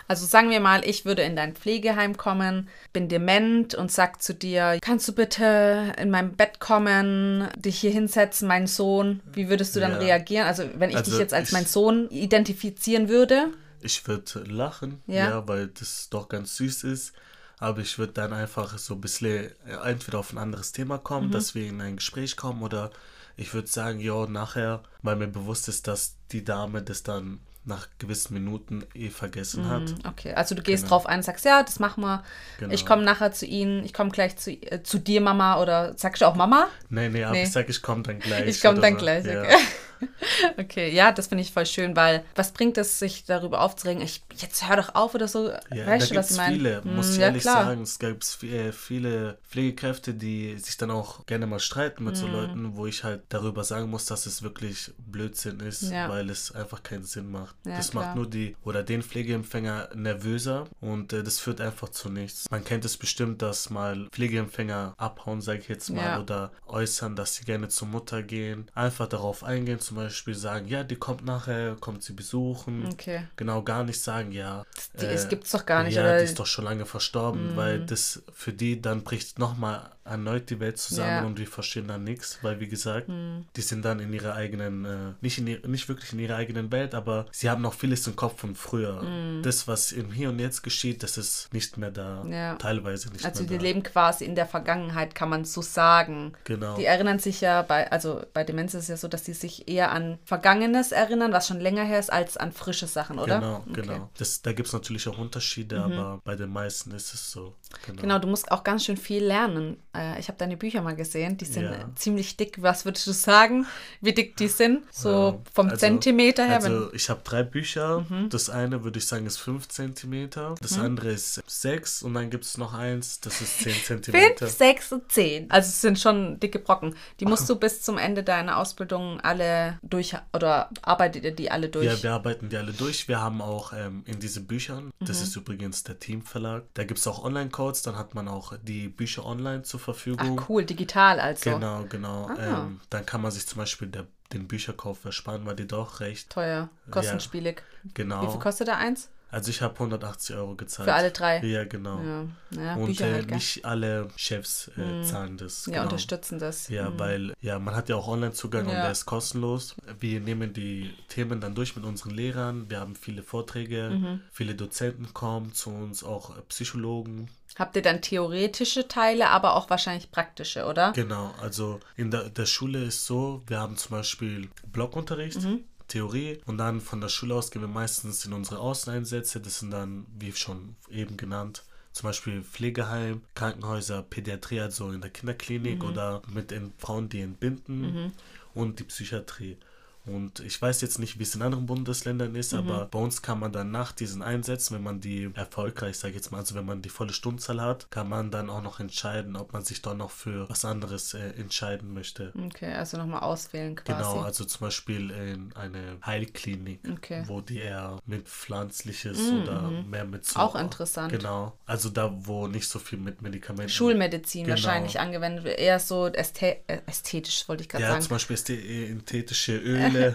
Also 0.09 0.25
sagen 0.25 0.51
wir 0.51 0.61
mal, 0.61 0.85
ich 0.85 1.05
würde 1.05 1.23
in 1.23 1.35
dein 1.35 1.55
Pflegeheim 1.55 2.17
kommen, 2.17 2.69
bin 2.93 3.09
dement 3.09 3.75
und 3.75 3.91
sag 3.91 4.23
zu 4.23 4.35
dir, 4.35 4.79
kannst 4.81 5.09
du 5.09 5.13
bitte 5.13 5.95
in 5.99 6.11
mein 6.11 6.37
Bett 6.37 6.61
kommen, 6.61 7.49
dich 7.57 7.81
hier 7.81 7.91
hinsetzen, 7.91 8.47
mein 8.47 8.69
Sohn? 8.69 9.21
Wie 9.33 9.49
würdest 9.49 9.75
du 9.75 9.81
dann 9.81 9.93
ja. 9.93 9.99
reagieren? 9.99 10.47
Also 10.47 10.65
wenn 10.77 10.91
ich 10.91 10.97
also 10.97 11.11
dich 11.11 11.21
jetzt 11.21 11.35
als 11.35 11.49
ich, 11.49 11.53
mein 11.53 11.67
Sohn 11.67 12.09
identifizieren 12.11 13.09
würde? 13.09 13.49
Ich 13.81 14.07
würde 14.07 14.41
lachen, 14.45 15.03
ja. 15.07 15.31
ja, 15.31 15.49
weil 15.49 15.69
das 15.69 16.09
doch 16.11 16.29
ganz 16.29 16.57
süß 16.57 16.85
ist. 16.85 17.13
aber 17.59 17.81
ich 17.81 17.99
würde 17.99 18.13
dann 18.13 18.33
einfach 18.33 18.77
so 18.79 18.95
ein 18.95 19.01
bisschen 19.01 19.51
äh, 19.67 19.77
entweder 19.85 20.19
auf 20.19 20.33
ein 20.33 20.39
anderes 20.39 20.73
Thema 20.73 20.99
kommen, 20.99 21.29
mhm. 21.29 21.33
dass 21.33 21.55
wir 21.55 21.67
in 21.67 21.81
ein 21.81 21.97
Gespräch 21.97 22.37
kommen 22.37 22.63
oder 22.63 22.91
ich 23.37 23.53
würde 23.53 23.69
sagen, 23.69 24.01
ja, 24.01 24.27
nachher, 24.27 24.83
weil 25.03 25.17
mir 25.17 25.29
bewusst 25.29 25.69
ist, 25.69 25.87
dass 25.87 26.17
die 26.33 26.45
Dame 26.45 26.83
das 26.83 27.03
dann 27.03 27.41
nach 27.67 27.89
gewissen 27.99 28.35
Minuten 28.35 28.85
eh 28.95 29.11
vergessen 29.11 29.65
mhm, 29.65 29.71
hat. 29.71 29.95
Okay, 30.07 30.33
also 30.35 30.55
du 30.55 30.63
gehst 30.63 30.85
genau. 30.85 30.97
drauf 30.97 31.07
ein 31.07 31.19
und 31.19 31.25
sagst, 31.25 31.45
ja, 31.45 31.63
das 31.63 31.81
machen 31.81 32.03
wir. 32.03 32.23
Genau. 32.61 32.73
Ich 32.73 32.87
komme 32.87 33.03
nachher 33.03 33.33
zu 33.33 33.45
Ihnen, 33.45 33.85
ich 33.85 33.93
komme 33.93 34.11
gleich 34.11 34.37
zu, 34.37 34.53
äh, 34.53 34.83
zu 34.85 34.99
dir, 34.99 35.21
Mama, 35.21 35.61
oder 35.61 35.99
sagst 35.99 36.23
du 36.23 36.27
auch 36.27 36.37
Mama? 36.37 36.69
Nee, 36.91 37.09
nee, 37.09 37.25
aber 37.25 37.33
nee. 37.33 37.43
ich 37.43 37.53
sage, 37.53 37.71
ich 37.71 37.83
komme 37.83 38.05
dann 38.05 38.19
gleich. 38.21 38.47
Ich 38.47 38.63
komme 38.63 38.81
dann 38.81 38.95
so. 38.95 39.01
gleich. 39.01 39.25
Ja. 39.27 39.43
Okay, 39.43 39.57
ja, 40.77 41.13
das 41.13 41.29
finde 41.29 41.43
ich 41.43 41.53
voll 41.53 41.67
schön, 41.67 41.97
weil 41.97 42.25
was 42.35 42.53
bringt 42.53 42.79
es, 42.79 42.99
sich 42.99 43.25
darüber 43.25 43.61
aufzuregen? 43.61 44.03
Ich, 44.03 44.23
jetzt 44.37 44.69
hör 44.69 44.77
doch 44.77 44.95
auf 44.95 45.15
oder 45.15 45.29
so. 45.29 45.51
Ja, 45.73 45.87
weißt 45.87 46.11
du, 46.11 46.15
was 46.17 46.31
ich 46.31 46.37
meine? 46.37 46.57
viele, 46.57 46.85
hm, 46.85 46.97
muss 46.97 47.11
ich 47.13 47.19
ja, 47.19 47.27
ehrlich 47.27 47.43
klar. 47.43 47.65
sagen. 47.65 47.83
Es 47.83 47.99
gibt 47.99 48.43
äh, 48.43 48.73
viele 48.73 49.39
Pflegekräfte, 49.49 50.15
die 50.15 50.57
sich 50.59 50.77
dann 50.77 50.91
auch 50.91 51.27
gerne 51.27 51.47
mal 51.47 51.61
streiten 51.61 52.05
mit 52.05 52.17
hm. 52.17 52.21
so 52.21 52.27
Leuten, 52.27 52.77
wo 52.77 52.87
ich 52.87 53.05
halt 53.05 53.23
darüber 53.29 53.65
sagen 53.65 53.91
muss, 53.91 54.07
dass 54.07 54.27
es 54.27 54.43
wirklich 54.43 54.93
Blödsinn 54.99 55.61
ist, 55.61 55.83
ja. 55.83 56.09
weil 56.09 56.31
es 56.31 56.53
einfach 56.53 56.83
keinen 56.83 57.05
Sinn 57.05 57.31
macht. 57.31 57.57
Ja, 57.65 57.77
das 57.77 57.91
klar. 57.91 58.07
macht 58.07 58.17
nur 58.17 58.29
die 58.29 58.57
oder 58.63 58.83
den 58.83 59.03
Pflegeempfänger 59.03 59.91
nervöser 59.95 60.67
und 60.81 61.13
äh, 61.13 61.23
das 61.23 61.39
führt 61.39 61.61
einfach 61.61 61.89
zu 61.89 62.09
nichts. 62.09 62.51
Man 62.51 62.65
kennt 62.65 62.85
es 62.85 62.97
bestimmt, 62.97 63.43
dass 63.43 63.71
mal 63.71 64.09
Pflegeempfänger 64.11 64.95
abhauen, 64.97 65.41
sage 65.41 65.61
ich 65.61 65.69
jetzt 65.69 65.91
mal, 65.91 66.21
oder 66.21 66.53
äußern, 66.67 67.17
dass 67.17 67.37
sie 67.37 67.45
gerne 67.45 67.69
zur 67.69 67.89
Mutter 67.89 68.23
gehen. 68.23 68.71
Einfach 68.75 69.09
darauf 69.09 69.45
eingehen, 69.45 69.81
zum 69.87 69.97
Beispiel 69.97 70.35
sagen, 70.35 70.67
ja, 70.69 70.85
die 70.85 70.97
kommt 70.97 71.25
nachher, 71.25 71.77
kommt 71.81 72.03
sie 72.03 72.13
besuchen. 72.13 72.87
Okay. 72.93 73.27
Genau, 73.37 73.63
gar 73.63 73.85
nicht 73.85 74.01
sagen, 74.01 74.33
ja. 74.33 74.65
Die, 75.01 75.07
äh, 75.07 75.13
es 75.13 75.29
gibt's 75.29 75.53
doch 75.53 75.65
gar 75.65 75.85
nicht, 75.85 75.95
ja, 75.95 76.03
oder? 76.03 76.19
die 76.19 76.25
ist 76.25 76.39
doch 76.39 76.47
schon 76.47 76.65
lange 76.65 76.87
verstorben, 76.87 77.55
mm. 77.55 77.57
weil 77.57 77.87
das 77.87 78.23
für 78.33 78.53
die 78.53 78.83
dann 78.83 79.05
bricht 79.05 79.39
nochmal 79.39 79.91
erneut 80.07 80.51
die 80.51 80.61
Welt 80.61 80.79
zusammen 80.79 81.09
ja. 81.09 81.25
und 81.25 81.39
wir 81.39 81.47
verstehen 81.47 81.89
dann 81.89 82.05
nichts, 82.05 82.39
weil 82.43 82.61
wie 82.61 82.69
gesagt, 82.69 83.09
mm. 83.09 83.43
die 83.57 83.61
sind 83.61 83.85
dann 83.85 84.01
in 84.01 84.13
ihrer 84.13 84.35
eigenen, 84.35 84.85
äh, 84.85 85.13
nicht, 85.21 85.39
in, 85.39 85.45
nicht 85.71 85.89
wirklich 85.89 86.13
in 86.13 86.19
ihrer 86.19 86.37
eigenen 86.37 86.71
Welt, 86.73 86.95
aber 86.95 87.27
sie 87.33 87.51
haben 87.51 87.63
noch 87.63 87.75
vieles 87.75 88.07
im 88.07 88.17
Kopf 88.17 88.41
von 88.41 88.55
früher. 88.55 89.03
Mm. 89.03 89.43
Das, 89.43 89.69
was 89.69 89.93
im 89.93 90.13
Hier 90.13 90.29
und 90.29 90.39
Jetzt 90.39 90.63
geschieht, 90.63 91.03
das 91.03 91.19
ist 91.19 91.53
nicht 91.53 91.77
mehr 91.77 91.91
da. 91.91 92.25
Ja. 92.29 92.55
Teilweise 92.57 93.09
nicht 93.11 93.25
also 93.25 93.43
mehr 93.43 93.49
da. 93.49 93.55
Also 93.55 93.59
die 93.59 93.59
leben 93.59 93.83
quasi 93.83 94.25
in 94.25 94.35
der 94.35 94.47
Vergangenheit, 94.47 95.15
kann 95.15 95.29
man 95.29 95.45
so 95.45 95.63
sagen. 95.63 96.33
Genau. 96.45 96.77
Die 96.77 96.85
erinnern 96.85 97.19
sich 97.19 97.41
ja 97.41 97.63
bei, 97.63 97.91
also 97.91 98.23
bei 98.33 98.45
Demenz 98.45 98.75
ist 98.75 98.85
es 98.85 98.89
ja 98.89 98.97
so, 98.97 99.09
dass 99.09 99.25
die 99.25 99.35
sich 99.35 99.69
eher 99.69 99.93
an 99.93 100.19
Vergangenes 100.25 100.93
erinnern, 100.93 101.33
was 101.33 101.47
schon 101.49 101.61
länger 101.61 101.85
her 101.85 101.99
ist, 101.99 102.13
als 102.13 102.37
an 102.37 102.53
frische 102.53 102.87
Sachen, 102.87 103.19
oder? 103.19 103.41
Genau, 103.41 103.65
okay. 103.69 103.83
genau. 103.83 104.11
Das, 104.19 104.43
da 104.43 104.53
gibt 104.53 104.69
es 104.69 104.73
natürlich 104.73 105.09
auch 105.09 105.19
Unterschiede, 105.19 105.77
mhm. 105.77 105.93
aber 105.93 106.21
bei 106.25 106.37
den 106.37 106.51
meisten 106.51 106.93
ist 106.93 107.15
es 107.15 107.31
so. 107.31 107.55
Genau. 107.87 108.03
genau, 108.03 108.19
du 108.19 108.29
musst 108.29 108.51
auch 108.53 108.65
ganz 108.65 108.85
schön 108.85 108.97
viel 108.97 109.25
lernen. 109.25 109.77
Äh, 109.97 110.21
ich 110.21 110.29
habe 110.29 110.39
deine 110.39 110.57
Bücher 110.57 110.83
mal 110.83 110.95
gesehen, 110.95 111.37
die 111.37 111.45
sind 111.45 111.65
ja. 111.65 111.91
ziemlich 111.95 112.37
dick. 112.37 112.63
Was 112.63 112.85
würdest 112.85 113.07
du 113.07 113.13
sagen, 113.13 113.67
wie 114.01 114.13
dick 114.13 114.37
die 114.37 114.49
sind? 114.49 114.83
So 114.93 115.43
vom 115.53 115.67
also, 115.67 115.79
Zentimeter 115.79 116.45
her? 116.45 116.57
Also 116.57 116.93
ich 116.93 117.09
habe 117.09 117.21
drei 117.25 117.43
Bücher. 117.43 118.05
Mhm. 118.09 118.29
Das 118.29 118.51
eine 118.51 118.85
würde 118.85 118.99
ich 118.99 119.07
sagen 119.07 119.27
ist 119.27 119.39
fünf 119.39 119.69
Zentimeter. 119.69 120.55
Das 120.61 120.77
mhm. 120.77 120.85
andere 120.85 121.11
ist 121.11 121.43
sechs 121.47 122.03
und 122.03 122.15
dann 122.15 122.31
gibt 122.31 122.45
es 122.45 122.59
noch 122.59 122.75
eins, 122.75 123.21
das 123.21 123.41
ist 123.41 123.61
zehn 123.61 123.75
Zentimeter. 123.85 124.47
Fünf, 124.47 124.59
sechs 124.59 124.93
und 124.93 125.11
zehn. 125.11 125.51
Also 125.51 125.69
es 125.69 125.81
sind 125.81 125.99
schon 125.99 126.39
dicke 126.41 126.59
Brocken. 126.59 126.95
Die 127.21 127.25
musst 127.25 127.49
du 127.49 127.57
bis 127.57 127.83
zum 127.83 127.99
Ende 127.99 128.23
deiner 128.23 128.59
Ausbildung 128.59 129.21
alle 129.21 129.79
durch 129.83 130.15
oder 130.33 130.71
arbeitet 130.83 131.25
ihr 131.25 131.35
die 131.35 131.51
alle 131.51 131.69
durch? 131.69 131.87
Ja, 131.87 132.03
wir 132.03 132.13
arbeiten 132.13 132.49
die 132.49 132.57
alle 132.57 132.73
durch. 132.73 133.09
Wir 133.09 133.21
haben 133.21 133.41
auch 133.41 133.73
ähm, 133.73 134.03
in 134.07 134.21
diesen 134.21 134.47
Büchern, 134.47 134.91
das 135.01 135.19
mhm. 135.19 135.25
ist 135.25 135.37
übrigens 135.37 135.85
der 135.85 135.99
Teamverlag, 135.99 136.65
da 136.75 136.85
gibt 136.85 136.99
es 136.99 137.07
auch 137.07 137.25
Online-Codes, 137.25 137.83
dann 137.83 137.97
hat 137.97 138.15
man 138.15 138.29
auch 138.29 138.53
die 138.63 138.89
Bücher 138.89 139.25
online 139.25 139.63
zur 139.63 139.81
Verfügung. 139.95 140.39
Ach 140.41 140.49
cool, 140.49 140.65
digital 140.65 141.21
also. 141.21 141.51
Genau, 141.51 141.85
genau. 141.89 142.27
Ah. 142.29 142.65
Ähm, 142.65 142.81
dann 142.91 143.07
kann 143.07 143.23
man 143.23 143.31
sich 143.31 143.47
zum 143.47 143.59
Beispiel 143.59 143.89
der, 143.89 144.07
den 144.33 144.47
Bücherkauf 144.49 145.05
ersparen, 145.05 145.47
weil 145.47 145.57
die 145.57 145.67
doch 145.67 146.01
recht 146.01 146.31
teuer, 146.31 146.69
kostenspielig. 146.91 147.63
Ja, 147.85 147.91
genau. 147.95 148.23
Wie 148.23 148.31
viel 148.31 148.41
kostet 148.41 148.69
da 148.69 148.77
eins? 148.77 149.09
Also 149.37 149.51
ich 149.51 149.61
habe 149.61 149.75
180 149.75 150.35
Euro 150.35 150.55
gezahlt. 150.55 150.89
Für 150.89 150.95
alle 150.95 151.11
drei? 151.11 151.45
Ja, 151.45 151.65
genau. 151.67 152.01
Ja. 152.01 152.25
Ja, 152.59 152.75
und 152.77 152.99
äh, 153.03 153.13
halt, 153.13 153.31
nicht 153.31 153.67
alle 153.67 154.09
Chefs 154.17 154.69
äh, 154.69 154.81
hm. 154.81 155.05
zahlen 155.05 155.37
das. 155.37 155.67
Ja, 155.67 155.73
genau. 155.73 155.83
unterstützen 155.83 156.39
das. 156.39 156.69
Ja, 156.69 156.87
hm. 156.87 156.99
weil 156.99 157.35
ja, 157.43 157.59
man 157.59 157.75
hat 157.75 157.91
ja 157.91 157.97
auch 157.97 158.09
Online-Zugang 158.09 158.65
ja. 158.65 158.71
und 158.71 158.77
der 158.79 158.91
ist 158.93 159.05
kostenlos. 159.05 159.77
Wir 160.01 160.21
nehmen 160.21 160.55
die 160.55 160.91
Themen 161.11 161.43
dann 161.43 161.55
durch 161.55 161.77
mit 161.77 161.85
unseren 161.85 162.13
Lehrern. 162.13 162.71
Wir 162.71 162.81
haben 162.81 162.97
viele 162.97 163.23
Vorträge, 163.23 163.91
mhm. 163.91 164.21
viele 164.33 164.55
Dozenten 164.55 165.13
kommen 165.13 165.53
zu 165.53 165.69
uns, 165.69 166.03
auch 166.03 166.35
äh, 166.35 166.41
Psychologen. 166.49 167.29
Habt 167.59 167.77
ihr 167.77 167.83
dann 167.83 168.01
theoretische 168.01 168.89
Teile, 168.89 169.29
aber 169.29 169.55
auch 169.55 169.69
wahrscheinlich 169.69 170.11
praktische, 170.11 170.65
oder? 170.65 170.93
Genau, 170.93 171.35
also 171.43 171.79
in 171.95 172.11
der, 172.11 172.31
der 172.31 172.47
Schule 172.47 172.85
ist 172.85 173.05
so, 173.05 173.43
wir 173.49 173.61
haben 173.61 173.77
zum 173.77 173.99
Beispiel 173.99 174.49
Blockunterricht. 174.73 175.43
Mhm. 175.43 175.65
Theorie 175.89 176.41
und 176.47 176.59
dann 176.59 176.81
von 176.81 177.01
der 177.01 177.09
Schule 177.09 177.35
aus 177.35 177.51
gehen 177.51 177.63
wir 177.63 177.69
meistens 177.69 178.25
in 178.25 178.33
unsere 178.33 178.59
Außeneinsätze. 178.59 179.41
Das 179.41 179.61
sind 179.61 179.71
dann, 179.71 180.07
wie 180.19 180.33
schon 180.33 180.77
eben 180.91 181.17
genannt, 181.17 181.65
zum 181.93 182.09
Beispiel 182.09 182.43
Pflegeheim, 182.43 183.23
Krankenhäuser, 183.35 184.03
Pädiatrie, 184.03 184.61
also 184.61 184.91
in 184.91 185.01
der 185.01 185.11
Kinderklinik 185.11 185.83
mhm. 185.83 185.89
oder 185.89 186.23
mit 186.33 186.51
den 186.51 186.73
Frauen, 186.79 187.09
die 187.09 187.21
entbinden 187.21 187.81
mhm. 187.81 188.13
und 188.55 188.81
die 188.81 188.85
Psychiatrie. 188.85 189.57
Und 190.07 190.41
ich 190.41 190.61
weiß 190.61 190.81
jetzt 190.83 190.99
nicht, 190.99 191.19
wie 191.19 191.25
es 191.25 191.35
in 191.35 191.43
anderen 191.43 191.67
Bundesländern 191.67 192.35
ist, 192.37 192.53
mhm. 192.53 192.61
aber 192.61 192.87
bei 192.87 192.99
uns 192.99 193.23
kann 193.23 193.41
man 193.41 193.53
dann 193.53 193.73
nach 193.73 193.91
diesen 193.91 194.23
Einsätzen, 194.23 194.77
wenn 194.77 194.83
man 194.83 195.01
die 195.01 195.31
erfolgreich, 195.35 195.99
sage 195.99 196.11
ich 196.11 196.17
jetzt 196.17 196.31
mal, 196.31 196.39
also 196.39 196.55
wenn 196.55 196.65
man 196.65 196.81
die 196.81 196.89
volle 196.89 197.13
Stundenzahl 197.13 197.61
hat, 197.61 197.91
kann 197.91 198.09
man 198.09 198.31
dann 198.31 198.49
auch 198.49 198.63
noch 198.63 198.79
entscheiden, 198.79 199.37
ob 199.37 199.53
man 199.53 199.65
sich 199.65 199.83
doch 199.83 199.97
noch 199.97 200.11
für 200.11 200.49
was 200.49 200.65
anderes 200.65 201.15
äh, 201.15 201.31
entscheiden 201.39 201.93
möchte. 201.93 202.33
Okay, 202.47 202.73
also 202.73 202.97
nochmal 202.99 203.21
auswählen 203.21 203.75
quasi. 203.75 203.99
Genau, 203.99 204.21
also 204.21 204.45
zum 204.45 204.67
Beispiel 204.67 205.11
in 205.11 205.53
eine 205.55 205.99
Heilklinik, 206.05 206.81
okay. 206.91 207.25
wo 207.27 207.41
die 207.41 207.59
eher 207.59 207.99
mit 208.07 208.29
Pflanzliches 208.29 209.19
mhm. 209.19 209.43
oder 209.43 209.63
mhm. 209.63 209.91
mehr 209.91 210.05
mit 210.05 210.25
so. 210.25 210.39
Auch 210.39 210.55
interessant. 210.55 211.11
Genau, 211.11 211.59
also 211.67 211.89
da, 211.89 212.15
wo 212.17 212.47
nicht 212.47 212.69
so 212.69 212.79
viel 212.79 212.99
mit 212.99 213.23
Medikamenten. 213.23 213.71
Schulmedizin 213.71 214.45
genau. 214.45 214.57
wahrscheinlich 214.57 215.01
angewendet 215.01 215.45
wird, 215.45 215.59
eher 215.59 215.81
so 215.81 216.07
ästhe 216.07 216.59
äh, 216.69 216.79
ästhetisch, 216.87 217.49
wollte 217.49 217.65
ich 217.65 217.69
gerade 217.69 217.83
ja, 217.83 217.89
sagen. 217.89 218.03
Ja, 218.03 218.07
zum 218.07 218.15
Beispiel 218.15 218.37
ästhetische 218.37 219.57
Öle 219.57 219.96
Seele. 219.97 220.15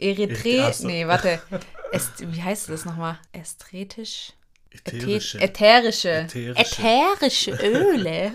Erythre. 0.00 0.72
So. 0.72 0.86
Nee, 0.86 1.06
warte. 1.06 1.40
Est, 1.92 2.10
wie 2.32 2.42
heißt 2.42 2.68
das 2.68 2.84
nochmal? 2.84 3.18
Ästhetisch? 3.32 4.32
Ätherische. 4.70 5.40
Ätherische. 5.40 6.10
Ätherische. 6.10 6.60
Ätherische 6.60 7.50
Öle. 7.62 8.32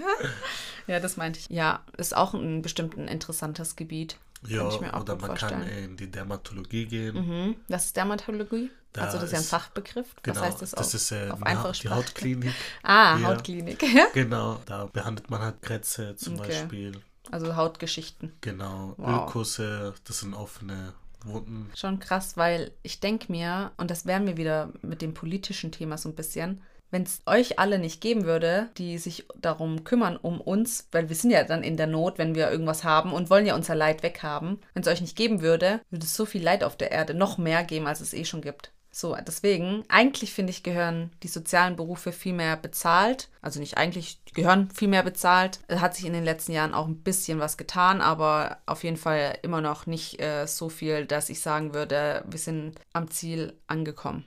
ja, 0.88 1.00
das 1.00 1.18
meinte 1.18 1.40
ich. 1.40 1.50
Ja, 1.50 1.84
ist 1.98 2.16
auch 2.16 2.34
ein 2.34 2.62
bestimmt 2.62 2.98
ein 2.98 3.08
interessantes 3.08 3.76
Gebiet. 3.76 4.18
Ja, 4.48 4.68
oder 4.68 5.16
man 5.18 5.20
vorstellen. 5.32 5.62
kann 5.62 5.68
in 5.68 5.98
die 5.98 6.10
Dermatologie 6.10 6.86
gehen. 6.86 7.16
Mhm. 7.16 7.56
Was 7.68 7.86
ist 7.88 7.98
Dermatologie? 7.98 8.72
Da 8.94 9.02
also 9.04 9.18
das 9.18 9.26
ist 9.26 9.32
ja 9.34 9.38
ein 9.40 9.44
Fachbegriff. 9.44 10.08
Genau, 10.24 10.38
Was 10.38 10.44
heißt 10.44 10.62
das, 10.62 10.72
das 10.72 10.94
ist 10.94 11.12
äh, 11.12 11.30
auf 11.30 11.44
einfache 11.44 11.74
die 11.82 11.90
Hautklinik. 11.90 12.54
ah, 12.84 13.18
ja. 13.18 13.28
Hautklinik. 13.28 13.84
genau, 14.14 14.62
da 14.66 14.86
behandelt 14.86 15.30
man 15.30 15.42
halt 15.42 15.62
Krätze 15.62 16.16
zum 16.16 16.40
okay. 16.40 16.48
Beispiel. 16.48 17.02
Also 17.32 17.56
Hautgeschichten. 17.56 18.34
Genau. 18.42 18.94
Wow. 18.98 19.28
Ölkusse, 19.28 19.94
das 20.06 20.20
sind 20.20 20.34
offene 20.34 20.94
Wunden. 21.24 21.70
Schon 21.76 22.00
krass, 22.00 22.38
weil 22.38 22.72
ich 22.82 23.00
denke 23.00 23.32
mir, 23.32 23.72
und 23.78 23.92
das 23.92 24.06
wären 24.06 24.26
wir 24.26 24.38
wieder 24.38 24.72
mit 24.82 25.02
dem 25.02 25.14
politischen 25.14 25.72
Thema 25.72 25.98
so 25.98 26.10
ein 26.10 26.16
bisschen, 26.16 26.62
wenn 26.92 27.04
es 27.04 27.22
euch 27.26 27.60
alle 27.60 27.78
nicht 27.78 28.02
geben 28.02 28.24
würde, 28.24 28.70
die 28.78 28.98
sich 28.98 29.28
darum 29.40 29.84
kümmern, 29.84 30.18
um 30.18 30.42
uns, 30.42 30.88
weil 30.92 31.10
wir 31.10 31.16
sind 31.16 31.30
ja 31.32 31.44
dann 31.44 31.64
in 31.64 31.78
der 31.78 31.88
Not, 31.88 32.18
wenn 32.18 32.34
wir 32.34 32.50
irgendwas 32.50 32.84
haben 32.84 33.14
und 33.14 33.30
wollen 33.30 33.46
ja 33.46 33.56
unser 33.56 33.76
Leid 33.76 34.02
weghaben, 34.02 34.60
wenn 34.74 34.82
es 34.82 34.88
euch 34.88 35.02
nicht 35.02 35.16
geben 35.16 35.42
würde, 35.42 35.82
würde 35.92 36.06
es 36.06 36.16
so 36.16 36.26
viel 36.26 36.44
Leid 36.44 36.64
auf 36.64 36.78
der 36.78 36.92
Erde 36.92 37.14
noch 37.14 37.38
mehr 37.38 37.64
geben, 37.64 37.86
als 37.86 38.02
es 38.02 38.14
eh 38.14 38.26
schon 38.26 38.42
gibt. 38.42 38.72
So, 38.92 39.16
deswegen, 39.16 39.84
eigentlich 39.88 40.34
finde 40.34 40.52
ich, 40.52 40.64
gehören 40.64 41.12
die 41.22 41.28
sozialen 41.28 41.76
Berufe 41.76 42.12
viel 42.12 42.34
mehr 42.34 42.58
bezahlt. 42.58 43.30
Also 43.42 43.60
nicht 43.60 43.78
eigentlich, 43.78 44.20
gehören 44.34 44.70
viel 44.72 44.88
mehr 44.88 45.04
bezahlt. 45.04 45.60
Es 45.68 45.80
hat 45.80 45.96
sich 45.96 46.06
in 46.06 46.14
den 46.14 46.24
letzten 46.24 46.54
Jahren 46.54 46.74
auch 46.74 46.88
ein 46.88 47.02
bisschen 47.04 47.40
was 47.40 47.58
getan, 47.58 48.02
aber 48.02 48.58
auf 48.66 48.84
jeden 48.84 48.98
Fall 48.98 49.38
immer 49.44 49.62
noch 49.62 49.86
nicht 49.86 50.20
äh, 50.22 50.48
so 50.48 50.70
viel, 50.70 51.06
dass 51.06 51.30
ich 51.30 51.42
sagen 51.42 51.74
würde, 51.74 52.24
wir 52.28 52.40
sind 52.40 52.80
am 52.94 53.10
Ziel 53.12 53.54
angekommen. 53.68 54.26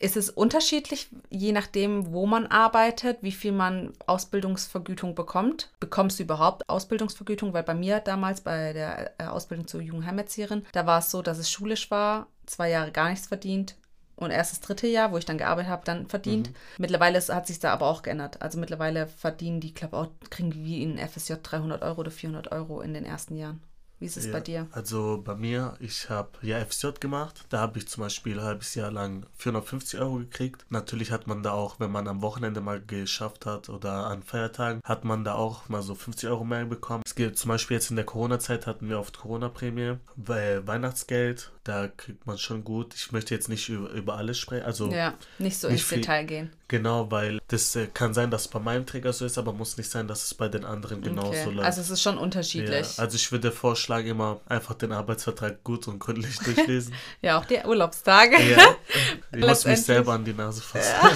Ist 0.00 0.16
es 0.16 0.28
unterschiedlich, 0.28 1.08
je 1.30 1.52
nachdem, 1.52 2.12
wo 2.12 2.26
man 2.26 2.46
arbeitet, 2.46 3.18
wie 3.22 3.32
viel 3.32 3.52
man 3.52 3.92
Ausbildungsvergütung 4.06 5.14
bekommt? 5.14 5.70
Bekommst 5.80 6.18
du 6.18 6.24
überhaupt 6.24 6.68
Ausbildungsvergütung? 6.68 7.52
Weil 7.54 7.62
bei 7.62 7.74
mir 7.74 8.00
damals 8.00 8.40
bei 8.40 8.72
der 8.72 9.18
äh, 9.18 9.24
Ausbildung 9.24 9.66
zur 9.66 9.80
Jugendheimerzieherin, 9.80 10.66
da 10.72 10.86
war 10.86 10.98
es 10.98 11.10
so, 11.10 11.22
dass 11.22 11.38
es 11.38 11.50
schulisch 11.50 11.90
war, 11.90 12.26
zwei 12.44 12.70
Jahre 12.70 12.92
gar 12.92 13.08
nichts 13.08 13.28
verdient, 13.28 13.76
und 14.16 14.30
erst 14.30 14.52
das 14.52 14.60
dritte 14.60 14.86
Jahr, 14.86 15.12
wo 15.12 15.18
ich 15.18 15.24
dann 15.24 15.38
gearbeitet 15.38 15.70
habe, 15.70 15.84
dann 15.84 16.06
verdient. 16.06 16.50
Mhm. 16.50 16.54
Mittlerweile 16.78 17.20
hat 17.20 17.46
sich 17.46 17.58
da 17.58 17.72
aber 17.72 17.86
auch 17.86 18.02
geändert. 18.02 18.42
Also 18.42 18.58
mittlerweile 18.58 19.06
verdienen 19.06 19.60
die, 19.60 19.74
glaube 19.74 19.96
auch, 19.96 20.08
kriegen 20.30 20.54
wie 20.54 20.82
in 20.82 20.98
FSJ 20.98 21.34
300 21.42 21.82
Euro 21.82 22.00
oder 22.00 22.10
400 22.10 22.52
Euro 22.52 22.80
in 22.80 22.94
den 22.94 23.04
ersten 23.04 23.36
Jahren. 23.36 23.60
Wie 24.00 24.06
ist 24.06 24.16
es 24.16 24.26
ja, 24.26 24.32
bei 24.32 24.40
dir? 24.40 24.66
Also 24.72 25.22
bei 25.24 25.34
mir, 25.34 25.76
ich 25.78 26.10
habe 26.10 26.30
ja 26.42 26.58
FSJ 26.64 26.88
gemacht. 27.00 27.44
Da 27.48 27.60
habe 27.60 27.78
ich 27.78 27.88
zum 27.88 28.02
Beispiel 28.02 28.38
ein 28.38 28.44
halbes 28.44 28.74
Jahr 28.74 28.90
lang 28.90 29.24
450 29.38 30.00
Euro 30.00 30.16
gekriegt. 30.16 30.66
Natürlich 30.68 31.10
hat 31.10 31.26
man 31.26 31.42
da 31.42 31.52
auch, 31.52 31.80
wenn 31.80 31.92
man 31.92 32.08
am 32.08 32.20
Wochenende 32.20 32.60
mal 32.60 32.82
geschafft 32.82 33.46
hat 33.46 33.68
oder 33.68 34.06
an 34.08 34.22
Feiertagen, 34.22 34.80
hat 34.84 35.04
man 35.04 35.24
da 35.24 35.34
auch 35.34 35.68
mal 35.68 35.82
so 35.82 35.94
50 35.94 36.28
Euro 36.28 36.44
mehr 36.44 36.64
bekommen. 36.64 37.02
Es 37.06 37.14
gibt 37.14 37.38
zum 37.38 37.48
Beispiel 37.48 37.76
jetzt 37.76 37.90
in 37.90 37.96
der 37.96 38.04
Corona-Zeit 38.04 38.66
hatten 38.66 38.88
wir 38.88 38.98
oft 38.98 39.18
Corona-Prämie, 39.18 39.98
Weihnachtsgeld, 40.16 41.52
da 41.64 41.88
kriegt 41.88 42.26
man 42.26 42.36
schon 42.36 42.62
gut. 42.62 42.94
Ich 42.94 43.10
möchte 43.10 43.34
jetzt 43.34 43.48
nicht 43.48 43.70
über, 43.70 43.88
über 43.90 44.16
alles 44.16 44.38
sprechen. 44.38 44.66
Also 44.66 44.92
ja, 44.92 45.14
nicht 45.38 45.58
so 45.58 45.68
nicht 45.68 45.80
ins 45.80 45.88
viel, 45.88 45.98
Detail 45.98 46.24
gehen. 46.24 46.52
Genau, 46.68 47.10
weil 47.10 47.38
das 47.48 47.74
äh, 47.74 47.86
kann 47.86 48.12
sein, 48.12 48.30
dass 48.30 48.42
es 48.42 48.48
bei 48.48 48.58
meinem 48.58 48.84
Träger 48.84 49.12
so 49.14 49.24
ist, 49.24 49.38
aber 49.38 49.52
muss 49.52 49.76
nicht 49.78 49.90
sein, 49.90 50.06
dass 50.06 50.24
es 50.24 50.34
bei 50.34 50.48
den 50.48 50.64
anderen 50.64 51.00
genauso 51.00 51.30
okay. 51.30 51.50
läuft. 51.50 51.66
Also 51.66 51.80
es 51.80 51.90
ist 51.90 52.02
schon 52.02 52.18
unterschiedlich. 52.18 52.96
Ja, 52.96 53.02
also 53.02 53.16
ich 53.16 53.32
würde 53.32 53.50
vorschlagen, 53.50 54.08
immer 54.08 54.40
einfach 54.46 54.74
den 54.74 54.92
Arbeitsvertrag 54.92 55.64
gut 55.64 55.88
und 55.88 55.98
gründlich 55.98 56.38
durchlesen. 56.38 56.94
ja, 57.22 57.38
auch 57.38 57.46
die 57.46 57.58
Urlaubstage. 57.64 58.36
Ja, 58.42 58.76
ich 59.32 59.40
muss 59.40 59.64
mich 59.64 59.82
selber 59.82 60.12
an 60.12 60.24
die 60.24 60.34
Nase 60.34 60.60
fassen. 60.60 60.94
Ja. 61.02 61.12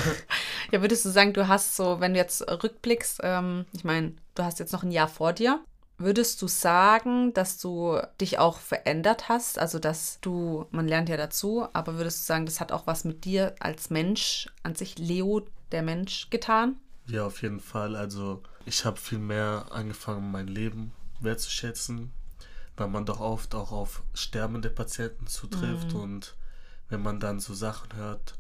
ja, 0.73 0.81
würdest 0.81 1.05
du 1.05 1.11
sagen, 1.11 1.35
du 1.35 1.47
hast 1.47 1.77
so, 1.77 2.01
wenn 2.01 2.15
du 2.15 2.19
jetzt 2.19 2.43
rückblickst, 2.43 3.21
ähm, 3.23 3.67
ich 3.73 3.85
meine, 3.85 4.13
du 4.35 4.45
hast 4.45 4.59
jetzt 4.59 4.73
noch 4.73 4.83
ein 4.83 4.93
Jahr 4.93 5.09
vor 5.09 5.35
dir. 5.35 5.61
Würdest 5.99 6.41
du 6.43 6.47
sagen, 6.47 7.35
dass 7.35 7.59
du 7.59 8.01
dich 8.21 8.39
auch 8.39 8.59
verändert 8.59 9.29
hast? 9.29 9.59
Also, 9.59 9.81
dass 9.81 10.21
du, 10.21 10.67
man 10.71 10.87
lernt 10.87 11.09
ja 11.09 11.17
dazu, 11.17 11.67
aber 11.73 11.97
würdest 11.97 12.21
du 12.21 12.27
sagen, 12.27 12.47
das 12.47 12.61
hat 12.61 12.71
auch 12.71 12.87
was 12.87 13.05
mit 13.05 13.25
dir 13.25 13.57
als 13.59 13.91
Mensch 13.91 14.49
an 14.63 14.77
sich, 14.77 14.97
Leo, 14.99 15.45
der 15.73 15.83
Mensch, 15.83 16.31
getan? 16.31 16.77
Ja, 17.07 17.27
auf 17.27 17.43
jeden 17.43 17.59
Fall. 17.59 17.97
Also, 17.97 18.43
ich 18.65 18.85
habe 18.85 18.97
viel 18.97 19.19
mehr 19.19 19.67
angefangen, 19.71 20.31
mein 20.31 20.47
Leben 20.47 20.93
wertzuschätzen, 21.21 22.13
weil 22.77 22.89
man 22.89 23.05
doch 23.05 23.19
oft 23.19 23.57
auch 23.57 23.73
auf 23.73 24.05
sterbende 24.15 24.71
Patienten 24.71 25.27
zutrifft 25.27 25.95
mhm. 25.95 26.01
und 26.01 26.37
wenn 26.89 27.03
man 27.03 27.19
dann 27.19 27.41
so 27.41 27.55
Sachen 27.55 27.95
hört, 27.97 28.38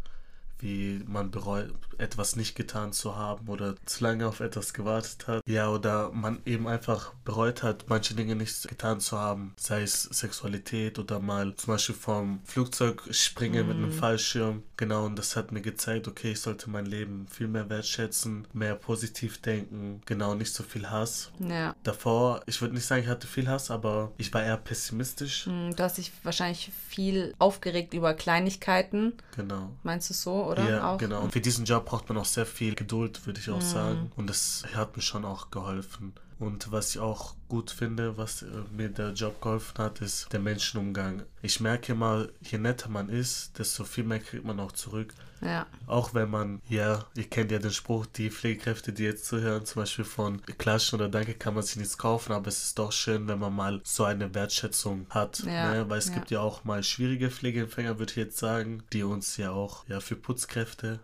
wie 0.60 1.02
man 1.06 1.30
bereut, 1.30 1.72
etwas 1.98 2.36
nicht 2.36 2.54
getan 2.54 2.92
zu 2.92 3.16
haben 3.16 3.48
oder 3.48 3.74
zu 3.84 4.04
lange 4.04 4.26
auf 4.26 4.40
etwas 4.40 4.72
gewartet 4.72 5.26
hat. 5.26 5.42
Ja, 5.46 5.68
oder 5.68 6.10
man 6.12 6.40
eben 6.44 6.68
einfach 6.68 7.12
bereut 7.24 7.62
hat, 7.62 7.86
manche 7.88 8.14
Dinge 8.14 8.36
nicht 8.36 8.68
getan 8.68 9.00
zu 9.00 9.18
haben, 9.18 9.54
sei 9.56 9.82
es 9.82 10.02
Sexualität 10.02 10.98
oder 10.98 11.20
mal 11.20 11.54
zum 11.56 11.74
Beispiel 11.74 11.94
vom 11.94 12.40
Flugzeug 12.44 13.02
springen 13.10 13.62
mhm. 13.62 13.68
mit 13.68 13.76
einem 13.76 13.94
mhm. 13.94 13.98
Fallschirm. 13.98 14.62
Genau, 14.76 15.06
und 15.06 15.16
das 15.16 15.36
hat 15.36 15.52
mir 15.52 15.60
gezeigt, 15.60 16.06
okay, 16.08 16.32
ich 16.32 16.40
sollte 16.40 16.70
mein 16.70 16.86
Leben 16.86 17.26
viel 17.28 17.48
mehr 17.48 17.68
wertschätzen, 17.68 18.46
mehr 18.52 18.74
positiv 18.74 19.40
denken, 19.40 20.00
genau, 20.06 20.34
nicht 20.34 20.52
so 20.52 20.62
viel 20.62 20.88
Hass. 20.88 21.30
Ja. 21.40 21.74
Davor, 21.82 22.42
ich 22.46 22.60
würde 22.60 22.74
nicht 22.74 22.86
sagen, 22.86 23.02
ich 23.02 23.08
hatte 23.08 23.26
viel 23.26 23.48
Hass, 23.48 23.70
aber 23.70 24.12
ich 24.16 24.32
war 24.32 24.42
eher 24.42 24.56
pessimistisch. 24.56 25.46
Mhm, 25.46 25.74
du 25.74 25.82
hast 25.82 25.98
dich 25.98 26.12
wahrscheinlich 26.22 26.70
viel 26.88 27.34
aufgeregt 27.38 27.94
über 27.94 28.14
Kleinigkeiten. 28.14 29.14
Genau. 29.36 29.70
Meinst 29.82 30.10
du 30.10 30.14
so? 30.14 30.47
Oder? 30.48 30.68
Ja, 30.68 30.94
auch? 30.94 30.98
genau. 30.98 31.20
Und 31.20 31.32
für 31.32 31.40
diesen 31.40 31.64
Job 31.64 31.86
braucht 31.86 32.08
man 32.08 32.18
auch 32.18 32.24
sehr 32.24 32.46
viel 32.46 32.74
Geduld, 32.74 33.26
würde 33.26 33.40
ich 33.40 33.50
auch 33.50 33.56
mhm. 33.56 33.62
sagen. 33.62 34.12
Und 34.16 34.28
das 34.28 34.64
hat 34.74 34.96
mir 34.96 35.02
schon 35.02 35.24
auch 35.24 35.50
geholfen. 35.50 36.12
Und 36.38 36.70
was 36.70 36.90
ich 36.90 37.00
auch 37.00 37.34
gut 37.48 37.70
finde, 37.70 38.16
was 38.16 38.42
äh, 38.42 38.46
mir 38.70 38.88
der 38.90 39.12
Job 39.12 39.40
geholfen 39.40 39.78
hat, 39.78 40.00
ist 40.00 40.32
der 40.32 40.40
Menschenumgang. 40.40 41.22
Ich 41.42 41.60
merke 41.60 41.92
immer, 41.92 42.28
je 42.40 42.58
netter 42.58 42.88
man 42.88 43.08
ist, 43.08 43.58
desto 43.58 43.84
viel 43.84 44.04
mehr 44.04 44.20
kriegt 44.20 44.44
man 44.44 44.60
auch 44.60 44.72
zurück. 44.72 45.12
Ja. 45.40 45.66
Auch 45.86 46.14
wenn 46.14 46.30
man, 46.30 46.60
ja, 46.68 47.06
ihr 47.14 47.28
kennt 47.28 47.50
ja 47.50 47.58
den 47.58 47.70
Spruch, 47.70 48.06
die 48.06 48.30
Pflegekräfte, 48.30 48.92
die 48.92 49.04
jetzt 49.04 49.26
zuhören, 49.26 49.64
zum 49.64 49.82
Beispiel 49.82 50.04
von 50.04 50.42
Klatschen 50.58 50.98
oder 50.98 51.08
Danke 51.08 51.34
kann 51.34 51.54
man 51.54 51.62
sich 51.62 51.76
nichts 51.76 51.96
kaufen, 51.96 52.32
aber 52.32 52.48
es 52.48 52.64
ist 52.64 52.78
doch 52.78 52.92
schön, 52.92 53.28
wenn 53.28 53.38
man 53.38 53.54
mal 53.54 53.80
so 53.84 54.04
eine 54.04 54.34
Wertschätzung 54.34 55.06
hat. 55.10 55.40
Ja. 55.40 55.72
Ne? 55.72 55.90
Weil 55.90 55.98
es 55.98 56.08
ja. 56.08 56.14
gibt 56.14 56.30
ja 56.30 56.40
auch 56.40 56.64
mal 56.64 56.82
schwierige 56.82 57.30
Pflegeempfänger, 57.30 57.98
würde 57.98 58.10
ich 58.10 58.16
jetzt 58.16 58.38
sagen, 58.38 58.82
die 58.92 59.04
uns 59.04 59.36
ja 59.36 59.52
auch 59.52 59.86
ja 59.88 60.00
für 60.00 60.16
Putzkräfte 60.16 61.00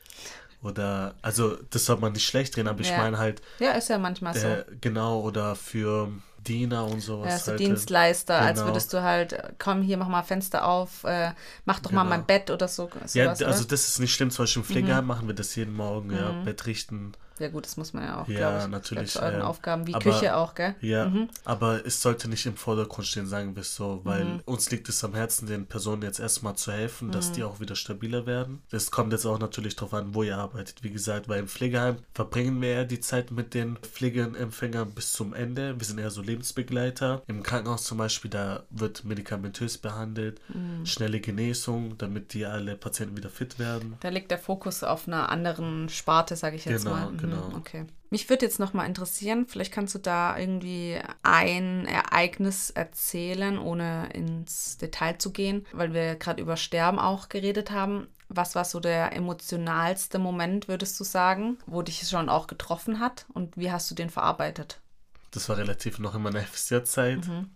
oder, 0.65 1.15
also 1.23 1.57
das 1.71 1.85
soll 1.85 1.99
man 1.99 2.13
nicht 2.13 2.27
schlecht 2.27 2.57
drehen, 2.57 2.69
aber 2.69 2.81
ich 2.81 2.91
meine 2.97 3.19
halt. 3.19 3.43
Ja, 3.59 3.73
ist 3.73 3.89
ja 3.91 3.99
manchmal 3.99 4.35
so. 4.35 4.47
Äh, 4.47 4.65
genau, 4.81 5.21
oder 5.21 5.55
für 5.55 6.09
Diener 6.45 6.87
und 6.87 7.01
sowas. 7.01 7.31
Ja, 7.31 7.39
so 7.39 7.51
halt. 7.53 7.61
Dienstleister, 7.61 8.39
genau. 8.39 8.49
als 8.49 8.65
würdest 8.65 8.93
du 8.93 9.03
halt, 9.03 9.37
komm, 9.59 9.83
hier 9.83 9.97
mach 9.97 10.09
mal 10.09 10.23
Fenster 10.23 10.67
auf, 10.67 11.05
äh, 11.05 11.33
mach 11.65 11.81
doch 11.81 11.91
genau. 11.91 12.05
mal 12.05 12.11
mein 12.11 12.27
Bett 12.27 12.51
oder 12.51 12.69
so. 12.69 12.89
Sowas, 12.89 13.15
ja, 13.15 13.29
also 13.29 13.65
das 13.65 13.89
ist 13.89 13.99
nicht 13.99 14.15
schlimm. 14.15 14.31
Zum 14.31 14.45
Beispiel 14.45 14.63
im 14.63 14.67
Pflegeheim 14.67 15.05
mhm. 15.05 15.09
machen 15.09 15.27
wir 15.27 15.35
das 15.35 15.55
jeden 15.55 15.75
Morgen, 15.75 16.11
ja, 16.13 16.33
mhm. 16.33 16.45
Bett 16.45 16.67
richten, 16.67 17.13
ja 17.39 17.49
gut, 17.49 17.65
das 17.65 17.77
muss 17.77 17.93
man 17.93 18.05
ja 18.05 18.23
auch, 18.23 18.29
ja, 18.29 18.65
ich, 18.65 18.69
natürlich. 18.69 19.11
Zu 19.11 19.23
euren 19.23 19.41
äh, 19.41 19.45
Aufgaben, 19.45 19.87
wie 19.87 19.95
aber, 19.95 20.05
Küche 20.05 20.37
auch, 20.37 20.55
gell? 20.55 20.75
Ja, 20.81 21.07
mhm. 21.07 21.29
aber 21.45 21.85
es 21.85 22.01
sollte 22.01 22.29
nicht 22.29 22.47
im 22.47 22.57
Vordergrund 22.57 23.09
stehen, 23.09 23.27
sagen 23.27 23.57
wir 23.57 23.63
es 23.63 23.75
so, 23.75 24.01
weil 24.05 24.25
mhm. 24.25 24.41
uns 24.45 24.71
liegt 24.71 24.89
es 24.89 25.03
am 25.03 25.15
Herzen, 25.15 25.47
den 25.47 25.67
Personen 25.67 26.03
jetzt 26.03 26.21
erstmal 26.21 26.55
zu 26.55 26.71
helfen, 26.71 27.11
dass 27.11 27.31
mhm. 27.31 27.33
die 27.35 27.45
auch 27.45 27.59
wieder 27.59 27.75
stabiler 27.75 28.27
werden. 28.27 28.63
Es 28.71 28.91
kommt 28.91 29.13
jetzt 29.13 29.27
auch 29.27 29.39
natürlich 29.39 29.75
darauf 29.75 29.95
an, 29.95 30.15
wo 30.15 30.23
ihr 30.23 30.39
arbeitet. 30.39 30.83
Wie 30.83 30.91
gesagt, 30.91 31.29
weil 31.29 31.41
im 31.41 31.49
Pflegeheim 31.49 31.97
verbringen 32.13 32.61
wir 32.63 32.69
eher 32.69 32.85
die 32.85 33.01
Zeit 33.01 33.33
mit 33.33 33.55
den 33.55 33.79
Pflegeempfängern 33.79 34.93
bis 34.93 35.13
zum 35.13 35.35
Ende. 35.35 35.79
Wir 35.79 35.87
sind 35.87 35.99
eher 35.99 36.11
so 36.11 36.23
Lebensbegleiter. 36.23 37.23
Im 37.27 37.43
Krankenhaus 37.43 37.85
zum 37.85 37.99
Beispiel, 37.99 38.31
da 38.31 38.63
wird 38.71 39.05
medikamentös 39.05 39.79
behandelt, 39.79 40.41
mhm. 40.49 40.87
schnelle 40.87 41.21
Genesung, 41.21 41.99
damit 41.99 42.33
die 42.33 42.47
alle 42.47 42.77
Patienten 42.77 43.17
wieder 43.17 43.31
fit 43.31 43.59
werden. 43.59 43.97
Da 44.01 44.11
liegt 44.11 44.31
der 44.31 44.39
Fokus 44.39 44.85
auf 44.85 45.09
einer 45.09 45.31
anderen 45.31 45.89
Sparte, 45.89 46.37
sage 46.37 46.57
ich 46.57 46.65
jetzt 46.65 46.85
genau, 46.85 46.97
mal. 46.97 47.13
Genau 47.17 47.24
genau. 47.25 47.49
Mhm, 47.49 47.55
okay. 47.57 47.87
Mich 48.11 48.29
würde 48.29 48.47
jetzt 48.47 48.61
nochmal 48.61 48.87
interessieren, 48.87 49.47
vielleicht 49.49 49.73
kannst 49.73 49.95
du 49.95 49.99
da 49.99 50.39
irgendwie 50.39 50.99
ein 51.23 51.87
Ereignis 51.87 52.71
erzählen, 52.71 53.59
ohne 53.59 54.09
ins 54.13 54.79
Detail 54.79 55.19
zu 55.19 55.33
gehen, 55.33 55.67
weil 55.73 55.93
wir 55.93 56.15
gerade 56.15 56.41
über 56.41 56.57
Sterben 56.57 56.99
auch 56.99 57.29
geredet 57.29 57.71
haben. 57.71 58.07
Was 58.29 58.55
war 58.55 58.65
so 58.65 58.79
der 58.79 59.13
emotionalste 59.15 60.19
Moment, 60.19 60.69
würdest 60.69 60.99
du 61.01 61.05
sagen, 61.05 61.59
wo 61.67 61.83
dich 61.83 62.09
schon 62.09 62.29
auch 62.29 62.47
getroffen 62.47 63.01
hat 63.01 63.27
und 63.35 63.57
wie 63.57 63.73
hast 63.73 63.91
du 63.91 63.95
den 63.95 64.11
verarbeitet? 64.11 64.81
Das 65.33 65.49
war 65.49 65.57
relativ 65.57 65.99
noch 65.99 66.15
in 66.15 66.23
meiner 66.23 66.41
FSJ-Zeit. 66.41 67.27
Mhm 67.27 67.51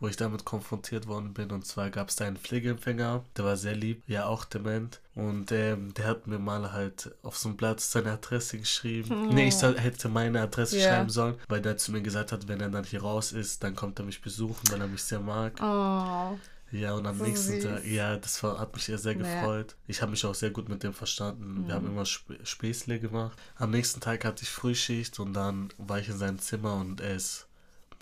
wo 0.00 0.08
ich 0.08 0.16
damit 0.16 0.44
konfrontiert 0.44 1.06
worden 1.06 1.32
bin. 1.32 1.50
Und 1.50 1.66
zwar 1.66 1.90
gab 1.90 2.08
es 2.08 2.16
da 2.16 2.26
einen 2.26 2.36
Pflegeempfänger, 2.36 3.24
der 3.36 3.44
war 3.44 3.56
sehr 3.56 3.74
lieb, 3.74 4.02
ja 4.06 4.26
auch 4.26 4.44
dement. 4.44 5.00
Und 5.14 5.52
ähm, 5.52 5.94
der 5.94 6.06
hat 6.06 6.26
mir 6.26 6.38
mal 6.38 6.72
halt 6.72 7.14
auf 7.22 7.36
so 7.36 7.48
einem 7.48 7.56
Blatt 7.56 7.80
seine 7.80 8.12
Adresse 8.12 8.58
geschrieben. 8.58 9.28
Oh. 9.28 9.32
Nee, 9.32 9.48
ich 9.48 9.56
soll, 9.56 9.78
hätte 9.78 10.08
meine 10.08 10.40
Adresse 10.42 10.76
yeah. 10.76 10.88
schreiben 10.88 11.10
sollen, 11.10 11.36
weil 11.48 11.62
der 11.62 11.76
zu 11.76 11.92
mir 11.92 12.02
gesagt 12.02 12.32
hat, 12.32 12.48
wenn 12.48 12.60
er 12.60 12.70
dann 12.70 12.84
hier 12.84 13.02
raus 13.02 13.32
ist, 13.32 13.62
dann 13.62 13.74
kommt 13.74 13.98
er 13.98 14.04
mich 14.04 14.20
besuchen, 14.20 14.70
weil 14.70 14.80
er 14.80 14.88
mich 14.88 15.02
sehr 15.02 15.20
mag. 15.20 15.54
Oh. 15.62 16.36
Ja, 16.74 16.94
und 16.94 17.06
am 17.06 17.18
so 17.18 17.24
nächsten 17.24 17.60
süß. 17.60 17.64
Tag, 17.64 17.86
ja, 17.86 18.16
das 18.16 18.42
war, 18.42 18.58
hat 18.58 18.74
mich 18.74 18.84
sehr, 18.84 18.98
sehr 18.98 19.14
gefreut. 19.14 19.70
Ja. 19.70 19.76
Ich 19.86 20.02
habe 20.02 20.10
mich 20.10 20.24
auch 20.26 20.34
sehr 20.34 20.50
gut 20.50 20.68
mit 20.68 20.82
dem 20.82 20.92
verstanden. 20.92 21.62
Mhm. 21.62 21.66
Wir 21.68 21.74
haben 21.74 21.84
mhm. 21.84 21.92
immer 21.92 22.02
Sp 22.02 22.34
Späßle 22.42 22.98
gemacht. 22.98 23.38
Am 23.56 23.70
nächsten 23.70 24.00
Tag 24.00 24.24
hatte 24.24 24.42
ich 24.42 24.50
Frühschicht 24.50 25.20
und 25.20 25.34
dann 25.34 25.68
war 25.78 26.00
ich 26.00 26.08
in 26.08 26.18
seinem 26.18 26.40
Zimmer 26.40 26.74
und 26.74 27.00
er 27.00 27.14
ist 27.14 27.46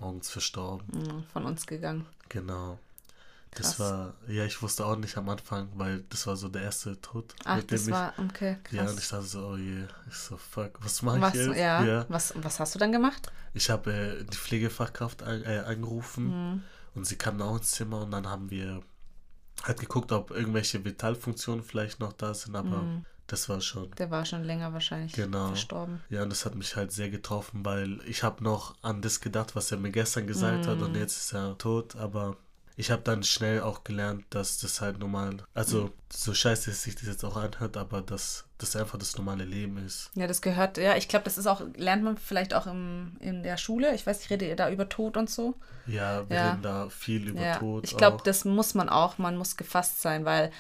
morgens 0.03 0.31
verstorben. 0.31 1.25
Von 1.33 1.45
uns 1.45 1.67
gegangen. 1.67 2.07
Genau. 2.29 2.79
Krass. 3.53 3.77
Das 3.77 3.81
war, 3.81 4.15
ja, 4.29 4.47
ich 4.47 4.63
wusste 4.63 4.87
auch 4.87 4.97
nicht 4.97 5.17
am 5.19 5.29
Anfang, 5.29 5.69
weil 5.75 6.05
das 6.09 6.27
war 6.27 6.37
so 6.37 6.49
der 6.49 6.63
erste 6.63 6.99
Tod. 7.03 7.35
Ach, 7.45 7.57
mit 7.57 7.71
das 7.71 7.85
dem 7.85 7.93
war, 7.93 8.15
okay, 8.17 8.57
krass. 8.65 8.73
Ja, 8.73 8.89
und 8.89 8.99
ich 8.99 9.09
dachte 9.09 9.25
so, 9.25 9.47
oh 9.49 9.57
je, 9.57 9.85
ich 10.09 10.17
so, 10.17 10.39
fuck, 10.39 10.79
was 10.83 11.03
mache 11.03 11.19
ich 11.19 11.35
jetzt? 11.35 11.59
Ja, 11.59 11.85
ja. 11.85 12.07
Was, 12.09 12.33
was 12.37 12.61
hast 12.61 12.75
du 12.75 12.79
dann 12.79 12.93
gemacht? 12.93 13.31
Ich 13.53 13.69
habe 13.69 13.93
äh, 13.93 14.25
die 14.25 14.37
Pflegefachkraft 14.37 15.23
an, 15.23 15.45
äh, 15.45 15.59
angerufen 15.67 16.25
mhm. 16.29 16.63
und 16.95 17.07
sie 17.07 17.17
kam 17.17 17.43
auch 17.43 17.57
ins 17.57 17.73
Zimmer 17.73 18.01
und 18.01 18.11
dann 18.11 18.27
haben 18.27 18.51
wir 18.51 18.81
halt 19.65 19.81
geguckt, 19.81 20.13
ob 20.13 20.31
irgendwelche 20.31 20.83
Vitalfunktionen 20.83 21.63
vielleicht 21.63 22.01
noch 22.01 22.15
da 22.15 22.33
sind, 22.33 22.57
aber 22.57 22.79
mhm. 22.83 23.05
Das 23.33 23.49
war 23.49 23.63
schon. 23.63 23.91
Der 23.93 24.11
war 24.11 24.27
schon 24.27 24.45
länger 24.45 24.75
wahrscheinlich 24.75 25.15
genau. 25.15 25.47
verstorben. 25.47 26.03
Ja, 26.11 26.23
und 26.23 26.29
das 26.29 26.45
hat 26.45 26.55
mich 26.55 26.77
halt 26.77 26.93
sehr 26.93 27.09
getroffen, 27.09 27.65
weil 27.65 27.99
ich 28.07 28.23
habe 28.23 28.45
noch 28.45 28.75
an 28.83 29.01
das 29.01 29.23
gedacht, 29.23 29.57
was 29.57 29.73
er 29.73 29.79
mir 29.79 29.91
gestern 29.91 30.27
gesagt 30.27 30.67
mm. 30.67 30.69
hat 30.69 30.83
und 30.83 30.95
jetzt 30.95 31.17
ist 31.17 31.33
er 31.33 31.57
tot, 31.57 31.97
aber 31.97 32.37
ich 32.77 32.91
habe 32.91 33.01
dann 33.01 33.23
schnell 33.23 33.63
auch 33.63 33.85
gelernt, 33.85 34.27
dass 34.29 34.59
das 34.59 34.83
halt 34.83 34.99
normal, 34.99 35.39
also 35.55 35.85
mhm. 35.85 35.93
so 36.11 36.35
scheiße 36.35 36.73
es 36.73 36.83
sich 36.83 36.95
das 36.95 37.07
jetzt 37.07 37.25
auch 37.25 37.39
anhört, 37.39 37.79
aber 37.79 38.03
dass 38.03 38.45
das 38.59 38.77
einfach 38.77 38.99
das 38.99 39.17
normale 39.17 39.45
Leben 39.45 39.79
ist. 39.79 40.11
Ja, 40.15 40.27
das 40.27 40.43
gehört, 40.43 40.77
ja, 40.77 40.95
ich 40.97 41.09
glaube, 41.09 41.25
das 41.25 41.39
ist 41.39 41.47
auch, 41.47 41.63
lernt 41.77 42.05
man 42.05 42.19
vielleicht 42.19 42.53
auch 42.53 42.67
im, 42.67 43.17
in 43.21 43.43
der 43.43 43.57
Schule. 43.57 43.95
Ich 43.95 44.07
weiß, 44.07 44.23
ich 44.23 44.29
rede 44.29 44.55
da 44.57 44.71
über 44.71 44.91
Tod 44.91 45.17
und 45.17 45.31
so. 45.31 45.55
Ja, 45.87 46.29
wir 46.29 46.37
ja. 46.37 46.51
reden 46.51 46.63
da 46.63 46.91
viel 46.91 47.29
über 47.29 47.41
ja. 47.41 47.59
Tod. 47.59 47.85
Ich 47.85 47.97
glaube, 47.97 48.19
das 48.25 48.45
muss 48.45 48.75
man 48.75 48.91
auch, 48.91 49.17
man 49.17 49.39
muss 49.39 49.57
gefasst 49.57 50.03
sein, 50.03 50.27
weil 50.27 50.53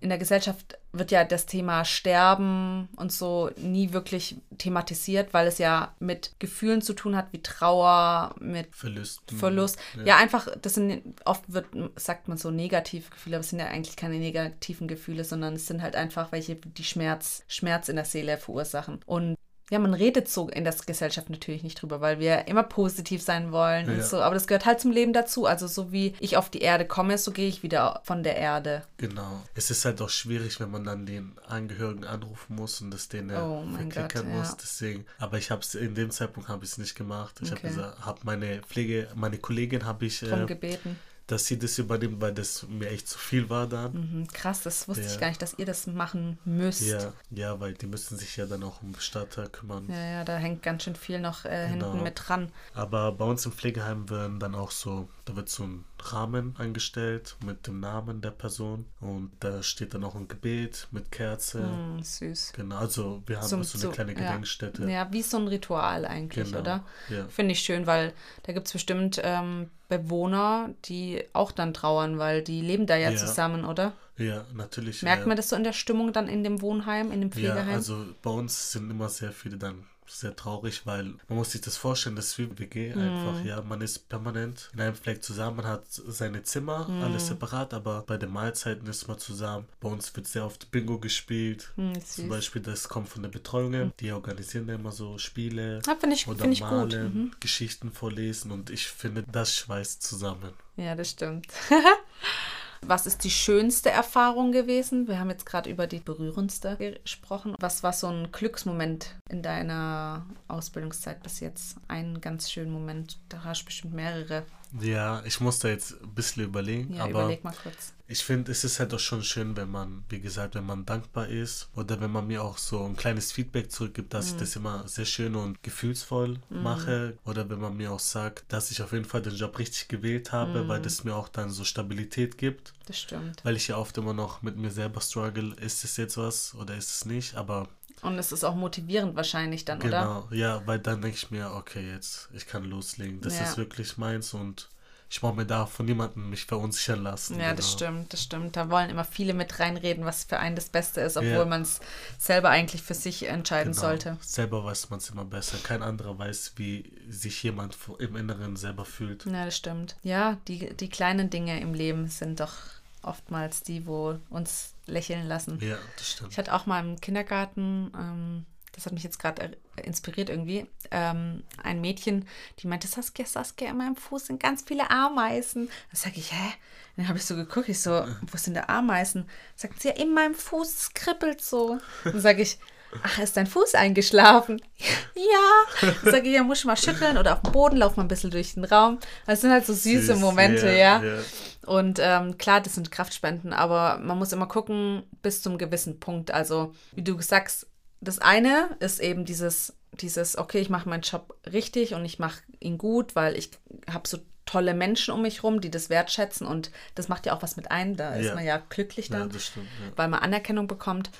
in 0.00 0.08
der 0.08 0.18
Gesellschaft 0.18 0.78
wird 0.92 1.10
ja 1.10 1.24
das 1.24 1.46
Thema 1.46 1.84
Sterben 1.84 2.88
und 2.96 3.12
so 3.12 3.50
nie 3.56 3.92
wirklich 3.92 4.36
thematisiert, 4.58 5.32
weil 5.34 5.46
es 5.46 5.58
ja 5.58 5.94
mit 5.98 6.32
Gefühlen 6.38 6.82
zu 6.82 6.94
tun 6.94 7.14
hat, 7.16 7.32
wie 7.32 7.42
Trauer, 7.42 8.34
mit 8.40 8.74
Verlust. 8.74 9.22
Verlust. 9.30 9.78
Ja. 9.96 10.04
ja, 10.04 10.16
einfach, 10.16 10.48
das 10.60 10.74
sind 10.74 11.02
oft 11.24 11.44
wird, 11.52 11.66
sagt 11.96 12.28
man 12.28 12.38
so 12.38 12.50
negative 12.50 13.10
Gefühle, 13.10 13.36
aber 13.36 13.40
es 13.40 13.50
sind 13.50 13.58
ja 13.58 13.66
eigentlich 13.66 13.96
keine 13.96 14.18
negativen 14.18 14.88
Gefühle, 14.88 15.24
sondern 15.24 15.54
es 15.54 15.66
sind 15.66 15.82
halt 15.82 15.96
einfach 15.96 16.32
welche, 16.32 16.56
die 16.56 16.84
Schmerz, 16.84 17.44
Schmerz 17.46 17.88
in 17.88 17.96
der 17.96 18.06
Seele 18.06 18.38
verursachen. 18.38 19.00
Und 19.06 19.36
ja, 19.70 19.78
man 19.78 19.94
redet 19.94 20.28
so 20.28 20.48
in 20.48 20.64
der 20.64 20.74
Gesellschaft 20.84 21.30
natürlich 21.30 21.62
nicht 21.62 21.80
drüber, 21.80 22.00
weil 22.00 22.18
wir 22.18 22.48
immer 22.48 22.64
positiv 22.64 23.22
sein 23.22 23.52
wollen 23.52 23.86
ja. 23.86 23.94
und 23.94 24.02
so. 24.02 24.20
Aber 24.20 24.34
das 24.34 24.48
gehört 24.48 24.66
halt 24.66 24.80
zum 24.80 24.90
Leben 24.90 25.12
dazu. 25.12 25.46
Also 25.46 25.68
so 25.68 25.92
wie 25.92 26.14
ich 26.18 26.36
auf 26.36 26.50
die 26.50 26.58
Erde 26.58 26.84
komme, 26.84 27.16
so 27.18 27.30
gehe 27.30 27.48
ich 27.48 27.62
wieder 27.62 28.00
von 28.04 28.24
der 28.24 28.36
Erde. 28.36 28.82
Genau. 28.96 29.42
Es 29.54 29.70
ist 29.70 29.84
halt 29.84 30.02
auch 30.02 30.08
schwierig, 30.08 30.58
wenn 30.58 30.72
man 30.72 30.82
dann 30.82 31.06
den 31.06 31.36
Angehörigen 31.46 32.04
anrufen 32.04 32.56
muss 32.56 32.80
und 32.80 32.90
das 32.90 33.08
denen 33.08 33.30
oh 33.36 33.64
verklickern 33.76 34.28
muss. 34.28 34.48
Ja. 34.48 34.56
Deswegen. 34.60 35.06
Aber 35.18 35.38
ich 35.38 35.52
habe 35.52 35.60
es 35.60 35.76
in 35.76 35.94
dem 35.94 36.10
Zeitpunkt 36.10 36.48
habe 36.48 36.64
ich 36.64 36.72
es 36.72 36.78
nicht 36.78 36.96
gemacht. 36.96 37.38
Ich 37.40 37.52
okay. 37.52 37.70
habe 37.70 37.94
hab 38.04 38.24
meine 38.24 38.62
Pflege, 38.62 39.06
meine 39.14 39.38
Kollegin 39.38 39.84
habe 39.84 40.04
ich 40.04 40.22
äh, 40.24 40.46
gebeten 40.46 40.98
dass 41.30 41.46
sie 41.46 41.58
das 41.58 41.78
übernimmt, 41.78 42.20
weil 42.20 42.32
das 42.32 42.66
mir 42.68 42.88
echt 42.90 43.08
zu 43.08 43.18
viel 43.18 43.48
war 43.48 43.66
dann. 43.66 43.92
Mhm, 43.92 44.26
krass, 44.28 44.62
das 44.62 44.88
wusste 44.88 45.04
ja. 45.04 45.10
ich 45.10 45.20
gar 45.20 45.28
nicht, 45.28 45.40
dass 45.40 45.54
ihr 45.58 45.66
das 45.66 45.86
machen 45.86 46.38
müsst. 46.44 46.82
Ja, 46.82 47.12
ja, 47.30 47.60
weil 47.60 47.74
die 47.74 47.86
müssen 47.86 48.18
sich 48.18 48.36
ja 48.36 48.46
dann 48.46 48.62
auch 48.64 48.82
um 48.82 48.94
Starter 48.98 49.48
kümmern. 49.48 49.86
Ja, 49.88 50.04
ja, 50.04 50.24
da 50.24 50.36
hängt 50.38 50.62
ganz 50.62 50.82
schön 50.82 50.96
viel 50.96 51.20
noch 51.20 51.44
äh, 51.44 51.68
genau. 51.70 51.90
hinten 51.90 52.02
mit 52.02 52.14
dran. 52.16 52.50
Aber 52.74 53.12
bei 53.12 53.24
uns 53.24 53.46
im 53.46 53.52
Pflegeheim 53.52 54.10
werden 54.10 54.40
dann 54.40 54.54
auch 54.54 54.72
so, 54.72 55.08
da 55.24 55.36
wird 55.36 55.48
so 55.48 55.64
ein 55.64 55.84
Rahmen 56.12 56.54
eingestellt 56.58 57.36
mit 57.44 57.66
dem 57.66 57.80
Namen 57.80 58.20
der 58.20 58.30
Person 58.30 58.86
und 59.00 59.32
da 59.40 59.62
steht 59.62 59.94
dann 59.94 60.04
auch 60.04 60.14
ein 60.14 60.28
Gebet 60.28 60.88
mit 60.90 61.10
Kerze. 61.10 61.60
Mm, 61.60 62.02
süß. 62.02 62.52
Genau, 62.54 62.76
also 62.76 63.22
wir 63.26 63.40
haben 63.40 63.46
so, 63.46 63.62
so 63.62 63.86
eine 63.86 63.94
kleine 63.94 64.14
Gedenkstätte. 64.14 64.82
Ja. 64.82 64.88
ja, 64.88 65.12
wie 65.12 65.22
so 65.22 65.36
ein 65.36 65.48
Ritual 65.48 66.04
eigentlich, 66.04 66.46
genau. 66.46 66.60
oder? 66.60 66.84
Ja. 67.08 67.26
Finde 67.28 67.52
ich 67.52 67.60
schön, 67.60 67.86
weil 67.86 68.12
da 68.44 68.52
gibt 68.52 68.66
es 68.66 68.72
bestimmt 68.72 69.20
ähm, 69.22 69.68
Bewohner, 69.88 70.70
die 70.84 71.24
auch 71.32 71.52
dann 71.52 71.74
trauern, 71.74 72.18
weil 72.18 72.42
die 72.42 72.60
leben 72.60 72.86
da 72.86 72.96
ja, 72.96 73.10
ja. 73.10 73.16
zusammen, 73.16 73.64
oder? 73.64 73.92
Ja, 74.16 74.44
natürlich. 74.54 75.02
Merkt 75.02 75.26
man 75.26 75.36
das 75.36 75.48
so 75.48 75.56
in 75.56 75.64
der 75.64 75.72
Stimmung 75.72 76.12
dann 76.12 76.28
in 76.28 76.44
dem 76.44 76.60
Wohnheim, 76.60 77.10
in 77.10 77.20
dem 77.20 77.32
Pflegeheim? 77.32 77.68
Ja, 77.68 77.74
also 77.74 78.04
bei 78.22 78.30
uns 78.30 78.72
sind 78.72 78.90
immer 78.90 79.08
sehr 79.08 79.32
viele 79.32 79.56
dann 79.56 79.84
sehr 80.10 80.34
traurig, 80.34 80.82
weil 80.84 81.04
man 81.28 81.38
muss 81.38 81.52
sich 81.52 81.60
das 81.60 81.76
vorstellen, 81.76 82.16
das 82.16 82.28
ist 82.28 82.38
wie 82.38 82.58
WG 82.58 82.94
mm. 82.94 82.98
einfach, 82.98 83.44
ja, 83.44 83.62
man 83.62 83.80
ist 83.80 84.08
permanent 84.08 84.70
in 84.74 84.80
einem 84.80 84.94
Fleck 84.94 85.22
zusammen, 85.22 85.58
man 85.58 85.66
hat 85.66 85.84
seine 85.88 86.42
Zimmer, 86.42 86.88
mm. 86.88 87.02
alles 87.02 87.28
separat, 87.28 87.72
aber 87.74 88.02
bei 88.02 88.16
den 88.16 88.30
Mahlzeiten 88.30 88.86
ist 88.88 89.08
man 89.08 89.18
zusammen. 89.18 89.66
Bei 89.80 89.88
uns 89.88 90.14
wird 90.14 90.26
sehr 90.26 90.44
oft 90.44 90.70
Bingo 90.70 90.98
gespielt, 90.98 91.72
mm, 91.76 91.92
zum 92.04 92.28
Beispiel, 92.28 92.62
das 92.62 92.88
kommt 92.88 93.08
von 93.08 93.22
der 93.22 93.30
Betreuungen, 93.30 93.86
mhm. 93.86 93.92
die 94.00 94.12
organisieren 94.12 94.66
da 94.66 94.74
immer 94.74 94.92
so 94.92 95.18
Spiele 95.18 95.80
ja, 95.86 95.96
ich, 96.10 96.28
oder 96.28 96.46
malen, 96.46 97.14
mhm. 97.14 97.30
Geschichten 97.40 97.90
vorlesen 97.90 98.50
und 98.50 98.70
ich 98.70 98.88
finde, 98.88 99.24
das 99.30 99.54
schweißt 99.54 100.02
zusammen. 100.02 100.50
Ja, 100.76 100.94
das 100.94 101.10
stimmt. 101.10 101.46
Was 102.86 103.06
ist 103.06 103.24
die 103.24 103.30
schönste 103.30 103.90
Erfahrung 103.90 104.52
gewesen? 104.52 105.06
Wir 105.06 105.20
haben 105.20 105.30
jetzt 105.30 105.46
gerade 105.46 105.70
über 105.70 105.86
die 105.86 106.00
berührendste 106.00 106.76
gesprochen. 106.76 107.54
Was 107.60 107.82
war 107.82 107.92
so 107.92 108.08
ein 108.08 108.32
Glücksmoment 108.32 109.14
in 109.28 109.42
deiner 109.42 110.26
Ausbildungszeit 110.48 111.22
bis 111.22 111.40
jetzt? 111.40 111.76
Ein 111.88 112.20
ganz 112.20 112.50
schönen 112.50 112.72
Moment. 112.72 113.18
Da 113.28 113.44
hast 113.44 113.62
du 113.62 113.66
bestimmt 113.66 113.94
mehrere. 113.94 114.44
Ja, 114.80 115.22
ich 115.24 115.40
muss 115.40 115.58
da 115.58 115.68
jetzt 115.68 116.00
ein 116.02 116.14
bisschen 116.14 116.44
überlegen. 116.44 116.94
Ja, 116.94 117.04
aber 117.04 117.24
überleg 117.24 117.44
mal 117.44 117.54
kurz. 117.62 117.92
Ich 118.06 118.24
finde, 118.24 118.50
es 118.50 118.64
ist 118.64 118.80
halt 118.80 118.92
auch 118.92 118.98
schon 118.98 119.22
schön, 119.22 119.56
wenn 119.56 119.70
man, 119.70 120.02
wie 120.08 120.20
gesagt, 120.20 120.56
wenn 120.56 120.66
man 120.66 120.84
dankbar 120.84 121.28
ist 121.28 121.68
oder 121.76 122.00
wenn 122.00 122.10
man 122.10 122.26
mir 122.26 122.42
auch 122.42 122.58
so 122.58 122.84
ein 122.84 122.96
kleines 122.96 123.30
Feedback 123.30 123.70
zurückgibt, 123.70 124.12
dass 124.12 124.26
mhm. 124.26 124.32
ich 124.32 124.40
das 124.40 124.56
immer 124.56 124.88
sehr 124.88 125.04
schön 125.04 125.36
und 125.36 125.62
gefühlsvoll 125.62 126.40
mhm. 126.50 126.62
mache 126.62 127.18
oder 127.24 127.48
wenn 127.48 127.60
man 127.60 127.76
mir 127.76 127.92
auch 127.92 128.00
sagt, 128.00 128.52
dass 128.52 128.72
ich 128.72 128.82
auf 128.82 128.92
jeden 128.92 129.04
Fall 129.04 129.22
den 129.22 129.36
Job 129.36 129.56
richtig 129.60 129.86
gewählt 129.86 130.32
habe, 130.32 130.64
mhm. 130.64 130.68
weil 130.68 130.82
das 130.82 131.04
mir 131.04 131.14
auch 131.14 131.28
dann 131.28 131.50
so 131.50 131.62
Stabilität 131.62 132.36
gibt. 132.36 132.72
Das 132.86 132.98
stimmt. 132.98 133.44
Weil 133.44 133.54
ich 133.54 133.68
ja 133.68 133.76
oft 133.76 133.96
immer 133.96 134.12
noch 134.12 134.42
mit 134.42 134.56
mir 134.56 134.72
selber 134.72 135.00
struggle, 135.00 135.54
ist 135.54 135.84
es 135.84 135.96
jetzt 135.96 136.16
was 136.16 136.56
oder 136.56 136.76
ist 136.76 136.90
es 136.90 137.04
nicht, 137.04 137.36
aber 137.36 137.68
und 138.02 138.18
es 138.18 138.32
ist 138.32 138.44
auch 138.44 138.54
motivierend 138.54 139.16
wahrscheinlich 139.16 139.64
dann, 139.64 139.78
genau, 139.80 139.96
oder? 139.96 140.26
Genau, 140.30 140.42
ja, 140.42 140.66
weil 140.66 140.78
dann 140.78 141.02
denke 141.02 141.16
ich 141.16 141.30
mir, 141.30 141.52
okay, 141.52 141.92
jetzt, 141.92 142.28
ich 142.32 142.46
kann 142.46 142.64
loslegen. 142.64 143.20
Das 143.20 143.38
ja. 143.38 143.44
ist 143.44 143.56
wirklich 143.56 143.98
meins 143.98 144.34
und 144.34 144.68
ich 145.12 145.20
brauche 145.20 145.34
mir 145.34 145.44
da 145.44 145.66
von 145.66 145.86
niemandem 145.86 146.30
mich 146.30 146.46
verunsichern 146.46 147.02
lassen. 147.02 147.34
Ja, 147.34 147.46
genau. 147.46 147.56
das 147.56 147.72
stimmt, 147.72 148.12
das 148.12 148.22
stimmt. 148.22 148.56
Da 148.56 148.70
wollen 148.70 148.90
immer 148.90 149.04
viele 149.04 149.34
mit 149.34 149.58
reinreden, 149.58 150.04
was 150.04 150.22
für 150.22 150.38
einen 150.38 150.54
das 150.54 150.68
Beste 150.68 151.00
ist, 151.00 151.16
obwohl 151.16 151.30
ja. 151.30 151.44
man 151.46 151.62
es 151.62 151.80
selber 152.16 152.50
eigentlich 152.50 152.80
für 152.82 152.94
sich 152.94 153.26
entscheiden 153.26 153.72
genau. 153.72 153.86
sollte. 153.86 154.18
Selber 154.20 154.64
weiß 154.64 154.88
man 154.90 155.00
es 155.00 155.10
immer 155.10 155.24
besser. 155.24 155.58
Kein 155.64 155.82
anderer 155.82 156.16
weiß, 156.16 156.52
wie 156.56 156.92
sich 157.08 157.42
jemand 157.42 157.76
im 157.98 158.14
Inneren 158.14 158.54
selber 158.54 158.84
fühlt. 158.84 159.26
Ja, 159.26 159.46
das 159.46 159.56
stimmt. 159.56 159.96
Ja, 160.04 160.38
die, 160.46 160.76
die 160.76 160.88
kleinen 160.88 161.28
Dinge 161.28 161.60
im 161.60 161.74
Leben 161.74 162.06
sind 162.06 162.38
doch 162.38 162.54
oftmals 163.02 163.64
die, 163.64 163.86
wo 163.86 164.16
uns 164.28 164.74
lächeln 164.90 165.26
lassen. 165.26 165.58
Ja, 165.60 165.78
das 165.96 166.10
stimmt. 166.10 166.32
Ich 166.32 166.38
hatte 166.38 166.54
auch 166.54 166.66
mal 166.66 166.84
im 166.84 167.00
Kindergarten, 167.00 167.92
ähm, 167.96 168.46
das 168.72 168.86
hat 168.86 168.92
mich 168.92 169.02
jetzt 169.02 169.18
gerade 169.18 169.56
inspiriert 169.82 170.30
irgendwie, 170.30 170.66
ähm, 170.90 171.42
ein 171.62 171.80
Mädchen, 171.80 172.26
die 172.58 172.66
meinte, 172.66 172.88
Saskia, 172.88 173.26
Saskia, 173.26 173.70
in 173.70 173.76
meinem 173.76 173.96
Fuß 173.96 174.26
sind 174.26 174.42
ganz 174.42 174.62
viele 174.66 174.90
Ameisen. 174.90 175.68
Da 175.90 175.96
sage 175.96 176.16
ich, 176.16 176.32
hä? 176.32 176.52
Dann 176.96 177.08
habe 177.08 177.18
ich 177.18 177.24
so 177.24 177.34
geguckt, 177.34 177.68
ich 177.68 177.80
so, 177.80 178.06
wo 178.30 178.36
sind 178.36 178.54
da 178.54 178.64
Ameisen? 178.68 179.28
Sagt 179.56 179.80
sie, 179.80 179.88
ja, 179.88 179.94
in 179.94 180.12
meinem 180.12 180.34
Fuß, 180.34 180.68
es 180.68 180.94
kribbelt 180.94 181.40
so. 181.40 181.78
Dann 182.04 182.20
sage 182.20 182.42
ich, 182.42 182.58
ach, 183.02 183.18
ist 183.18 183.36
dein 183.36 183.46
Fuß 183.46 183.74
eingeschlafen? 183.74 184.60
ja. 185.14 185.90
Dann 186.02 186.12
sage 186.12 186.28
ich, 186.28 186.34
ja, 186.34 186.42
muss 186.42 186.60
ich 186.60 186.64
mal 186.64 186.76
schütteln 186.76 187.18
oder 187.18 187.34
auf 187.34 187.42
dem 187.42 187.52
Boden, 187.52 187.76
lauf 187.76 187.96
mal 187.96 188.04
ein 188.04 188.08
bisschen 188.08 188.30
durch 188.30 188.54
den 188.54 188.64
Raum. 188.64 188.98
Das 189.26 189.40
sind 189.40 189.50
halt 189.50 189.66
so 189.66 189.72
süße 189.72 190.14
Süß, 190.14 190.18
Momente, 190.18 190.66
yeah, 190.66 191.00
ja. 191.00 191.02
Yeah. 191.02 191.22
Und 191.70 192.00
ähm, 192.02 192.36
klar, 192.36 192.60
das 192.60 192.74
sind 192.74 192.90
Kraftspenden, 192.90 193.52
aber 193.52 193.98
man 193.98 194.18
muss 194.18 194.32
immer 194.32 194.48
gucken, 194.48 195.04
bis 195.22 195.40
zum 195.40 195.56
gewissen 195.56 196.00
Punkt. 196.00 196.32
Also, 196.32 196.74
wie 196.90 197.02
du 197.04 197.20
sagst, 197.22 197.68
das 198.00 198.18
eine 198.18 198.76
ist 198.80 198.98
eben 198.98 199.24
dieses, 199.24 199.76
dieses, 199.92 200.36
okay, 200.36 200.58
ich 200.58 200.68
mache 200.68 200.88
meinen 200.88 201.02
Job 201.02 201.38
richtig 201.46 201.94
und 201.94 202.04
ich 202.04 202.18
mache 202.18 202.42
ihn 202.58 202.76
gut, 202.76 203.14
weil 203.14 203.36
ich 203.36 203.52
habe 203.88 204.08
so 204.08 204.18
tolle 204.46 204.74
Menschen 204.74 205.14
um 205.14 205.22
mich 205.22 205.44
rum, 205.44 205.60
die 205.60 205.70
das 205.70 205.90
wertschätzen 205.90 206.44
und 206.44 206.72
das 206.96 207.06
macht 207.06 207.24
ja 207.26 207.36
auch 207.36 207.42
was 207.42 207.54
mit 207.54 207.70
ein. 207.70 207.94
Da 207.96 208.16
ja. 208.16 208.20
ist 208.20 208.34
man 208.34 208.44
ja 208.44 208.60
glücklich 208.68 209.08
dann, 209.08 209.30
ja, 209.30 209.38
stimmt, 209.38 209.68
ja. 209.80 209.92
weil 209.94 210.08
man 210.08 210.18
Anerkennung 210.18 210.66
bekommt. 210.66 211.12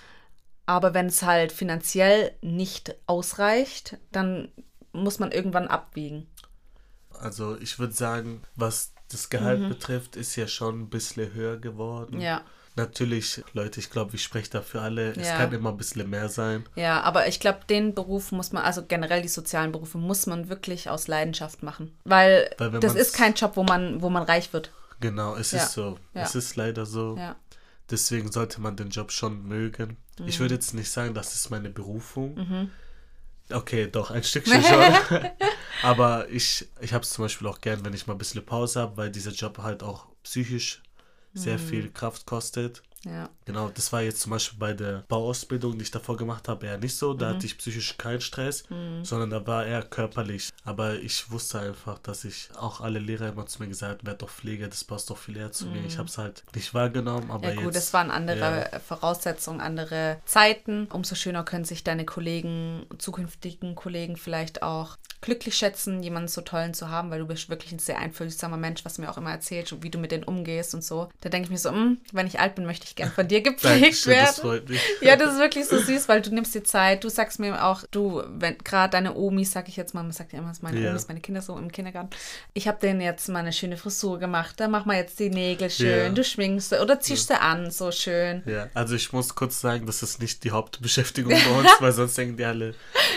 Aber 0.66 0.94
wenn 0.94 1.06
es 1.06 1.22
halt 1.22 1.52
finanziell 1.52 2.32
nicht 2.42 2.96
ausreicht, 3.06 3.98
dann 4.10 4.50
muss 4.90 5.20
man 5.20 5.30
irgendwann 5.30 5.68
abwiegen. 5.68 6.26
Also 7.20 7.56
ich 7.56 7.78
würde 7.78 7.92
sagen, 7.92 8.42
was 8.56 8.94
das 9.11 9.31
Gehalt 9.31 9.61
mhm. 9.61 9.68
betrifft, 9.68 10.16
ist 10.16 10.37
ja 10.37 10.46
schon 10.46 10.83
ein 10.83 10.88
bisschen 10.88 11.33
höher 11.35 11.57
geworden. 11.57 12.20
Ja. 12.20 12.42
Natürlich, 12.77 13.42
Leute, 13.53 13.81
ich 13.81 13.90
glaube, 13.90 14.14
ich 14.14 14.23
spreche 14.23 14.51
da 14.51 14.62
für 14.62 14.81
alle. 14.81 15.14
Ja. 15.14 15.20
Es 15.20 15.29
kann 15.31 15.53
immer 15.53 15.70
ein 15.70 15.77
bisschen 15.77 16.09
mehr 16.09 16.29
sein. 16.29 16.64
Ja, 16.77 17.01
aber 17.03 17.27
ich 17.27 17.40
glaube, 17.40 17.61
den 17.68 17.94
Beruf 17.94 18.33
muss 18.33 18.53
man, 18.53 18.62
also 18.62 18.85
generell 18.87 19.23
die 19.23 19.29
sozialen 19.29 19.73
Berufe, 19.73 19.99
muss 19.99 20.27
man 20.27 20.49
wirklich 20.49 20.88
aus 20.88 21.09
Leidenschaft 21.09 21.62
machen. 21.62 21.92
Weil, 22.05 22.51
Weil 22.59 22.70
das 22.81 22.94
ist 22.94 23.14
kein 23.14 23.35
Job, 23.35 23.53
wo 23.57 23.64
man, 23.64 24.01
wo 24.03 24.09
man 24.09 24.23
reich 24.23 24.53
wird. 24.53 24.70
Genau, 25.01 25.35
es 25.35 25.51
ja. 25.51 25.59
ist 25.59 25.73
so. 25.73 25.99
Ja. 26.14 26.23
Es 26.23 26.35
ist 26.35 26.57
leider 26.57 26.87
so. 26.87 27.18
Deswegen 27.90 28.31
sollte 28.31 28.61
man 28.61 28.77
den 28.77 28.90
Job 28.90 29.11
schon 29.11 29.49
mögen. 29.49 29.96
Mhm. 30.18 30.29
Ich 30.29 30.38
würde 30.38 30.55
jetzt 30.55 30.75
nicht 30.75 30.90
sagen, 30.90 31.12
das 31.12 31.35
ist 31.35 31.51
meine 31.51 31.70
Berufung. 31.70 32.37
Mhm. 32.37 32.70
Okay, 33.52 33.88
doch, 33.90 34.10
ein 34.10 34.22
Stückchen 34.22 34.62
schon. 34.62 35.20
Aber 35.82 36.28
ich, 36.28 36.68
ich 36.80 36.92
habe 36.92 37.04
es 37.04 37.10
zum 37.10 37.24
Beispiel 37.24 37.46
auch 37.46 37.60
gern, 37.60 37.84
wenn 37.84 37.94
ich 37.94 38.06
mal 38.06 38.14
ein 38.14 38.18
bisschen 38.18 38.44
Pause 38.44 38.80
habe, 38.80 38.96
weil 38.96 39.10
dieser 39.10 39.32
Job 39.32 39.58
halt 39.58 39.82
auch 39.82 40.06
psychisch 40.22 40.82
sehr 41.32 41.58
mhm. 41.58 41.62
viel 41.62 41.90
Kraft 41.90 42.26
kostet. 42.26 42.82
Ja. 43.04 43.30
Genau, 43.46 43.70
das 43.70 43.92
war 43.92 44.02
jetzt 44.02 44.20
zum 44.20 44.30
Beispiel 44.30 44.58
bei 44.58 44.74
der 44.74 45.04
Bauausbildung, 45.08 45.78
die 45.78 45.84
ich 45.84 45.90
davor 45.90 46.16
gemacht 46.16 46.48
habe, 46.48 46.66
eher 46.66 46.78
nicht 46.78 46.96
so. 46.96 47.14
Da 47.14 47.30
mhm. 47.30 47.34
hatte 47.34 47.46
ich 47.46 47.56
psychisch 47.56 47.96
keinen 47.96 48.20
Stress, 48.20 48.68
mhm. 48.68 49.04
sondern 49.04 49.30
da 49.30 49.46
war 49.46 49.64
eher 49.64 49.82
körperlich. 49.82 50.50
Aber 50.64 50.94
ich 50.96 51.30
wusste 51.30 51.60
einfach, 51.60 51.98
dass 51.98 52.24
ich 52.24 52.50
auch 52.56 52.80
alle 52.80 52.98
Lehrer 52.98 53.28
immer 53.28 53.46
zu 53.46 53.62
mir 53.62 53.68
gesagt 53.68 54.04
werd 54.04 54.22
doch 54.22 54.28
Pfleger, 54.28 54.68
das 54.68 54.84
passt 54.84 55.10
doch 55.10 55.16
viel 55.16 55.36
eher 55.36 55.52
zu 55.52 55.66
mhm. 55.66 55.72
mir. 55.72 55.86
Ich 55.86 55.94
mhm. 55.94 55.98
habe 55.98 56.08
es 56.08 56.18
halt 56.18 56.44
nicht 56.54 56.74
wahrgenommen, 56.74 57.30
aber 57.30 57.48
ja, 57.48 57.54
gut, 57.54 57.74
jetzt, 57.74 57.76
es 57.76 57.92
waren 57.92 58.10
andere 58.10 58.68
ja. 58.70 58.78
Voraussetzungen, 58.80 59.60
andere 59.60 60.18
Zeiten. 60.24 60.86
Umso 60.92 61.14
schöner 61.14 61.44
können 61.44 61.64
sich 61.64 61.84
deine 61.84 62.04
Kollegen, 62.04 62.86
zukünftigen 62.98 63.74
Kollegen 63.74 64.16
vielleicht 64.16 64.62
auch 64.62 64.96
glücklich 65.20 65.54
schätzen, 65.54 66.02
jemanden 66.02 66.28
so 66.28 66.40
tollen 66.40 66.74
zu 66.74 66.88
haben, 66.88 67.10
weil 67.10 67.20
du 67.20 67.26
bist 67.26 67.50
wirklich 67.50 67.72
ein 67.72 67.78
sehr 67.78 67.98
einfühlsamer 67.98 68.56
Mensch, 68.56 68.84
was 68.84 68.98
mir 68.98 69.10
auch 69.10 69.18
immer 69.18 69.30
erzählst 69.30 69.72
und 69.72 69.82
wie 69.82 69.90
du 69.90 69.98
mit 69.98 70.12
denen 70.12 70.24
umgehst 70.24 70.74
und 70.74 70.82
so. 70.82 71.08
Da 71.20 71.28
denke 71.28 71.46
ich 71.46 71.50
mir 71.50 71.58
so, 71.58 71.70
mh, 71.70 71.78
hm, 71.78 72.00
wenn 72.12 72.26
ich 72.26 72.40
alt 72.40 72.54
bin, 72.54 72.66
möchte 72.66 72.86
ich 72.86 72.89
gern 72.94 73.11
von 73.11 73.26
dir 73.29 73.40
gepflegt 73.40 74.07
werden. 74.07 74.26
Das 74.26 74.40
freut 74.40 74.68
mich. 74.68 74.81
Ja, 75.00 75.16
das 75.16 75.35
ist 75.35 75.38
wirklich 75.38 75.66
so 75.66 75.79
süß, 75.79 76.09
weil 76.09 76.22
du 76.22 76.31
nimmst 76.35 76.55
dir 76.55 76.64
Zeit. 76.64 77.05
Du 77.05 77.09
sagst 77.09 77.38
mir 77.38 77.64
auch, 77.64 77.85
du, 77.90 78.22
wenn 78.29 78.59
gerade 78.59 78.90
deine 78.92 79.14
Omis, 79.16 79.53
sag 79.53 79.68
ich 79.68 79.76
jetzt 79.76 79.94
mal, 79.94 80.03
man 80.03 80.12
sagt 80.12 80.33
ja 80.33 80.38
immer, 80.38 80.53
meine 80.62 80.81
ja. 80.81 80.90
Omis, 80.90 81.09
meine 81.09 81.20
Kinder 81.20 81.42
so 81.42 81.57
im 81.57 81.70
Kindergarten. 81.70 82.11
Ich 82.55 82.68
habe 82.68 82.79
denen 82.81 83.00
jetzt 83.00 83.29
mal 83.29 83.40
eine 83.40 83.53
schöne 83.53 83.76
Frisur 83.76 84.18
gemacht. 84.18 84.59
Da 84.59 84.68
mach 84.68 84.85
mal 84.85 84.96
jetzt 84.96 85.18
die 85.18 85.31
Nägel 85.31 85.70
schön, 85.70 86.07
ja. 86.07 86.09
du 86.09 86.24
schwingst 86.24 86.72
oder 86.72 87.00
ziehst 87.00 87.31
ja. 87.31 87.37
du 87.37 87.42
an, 87.42 87.70
so 87.70 87.90
schön. 87.92 88.42
Ja, 88.46 88.68
also 88.74 88.94
ich 88.94 89.12
muss 89.12 89.35
kurz 89.35 89.61
sagen, 89.61 89.87
das 89.87 90.03
ist 90.03 90.20
nicht 90.20 90.44
die 90.44 90.50
Hauptbeschäftigung 90.50 91.33
bei 91.33 91.59
uns, 91.59 91.70
weil 91.81 91.92
sonst 91.92 92.16
denken 92.16 92.37
die 92.37 92.44
alle. 92.44 92.74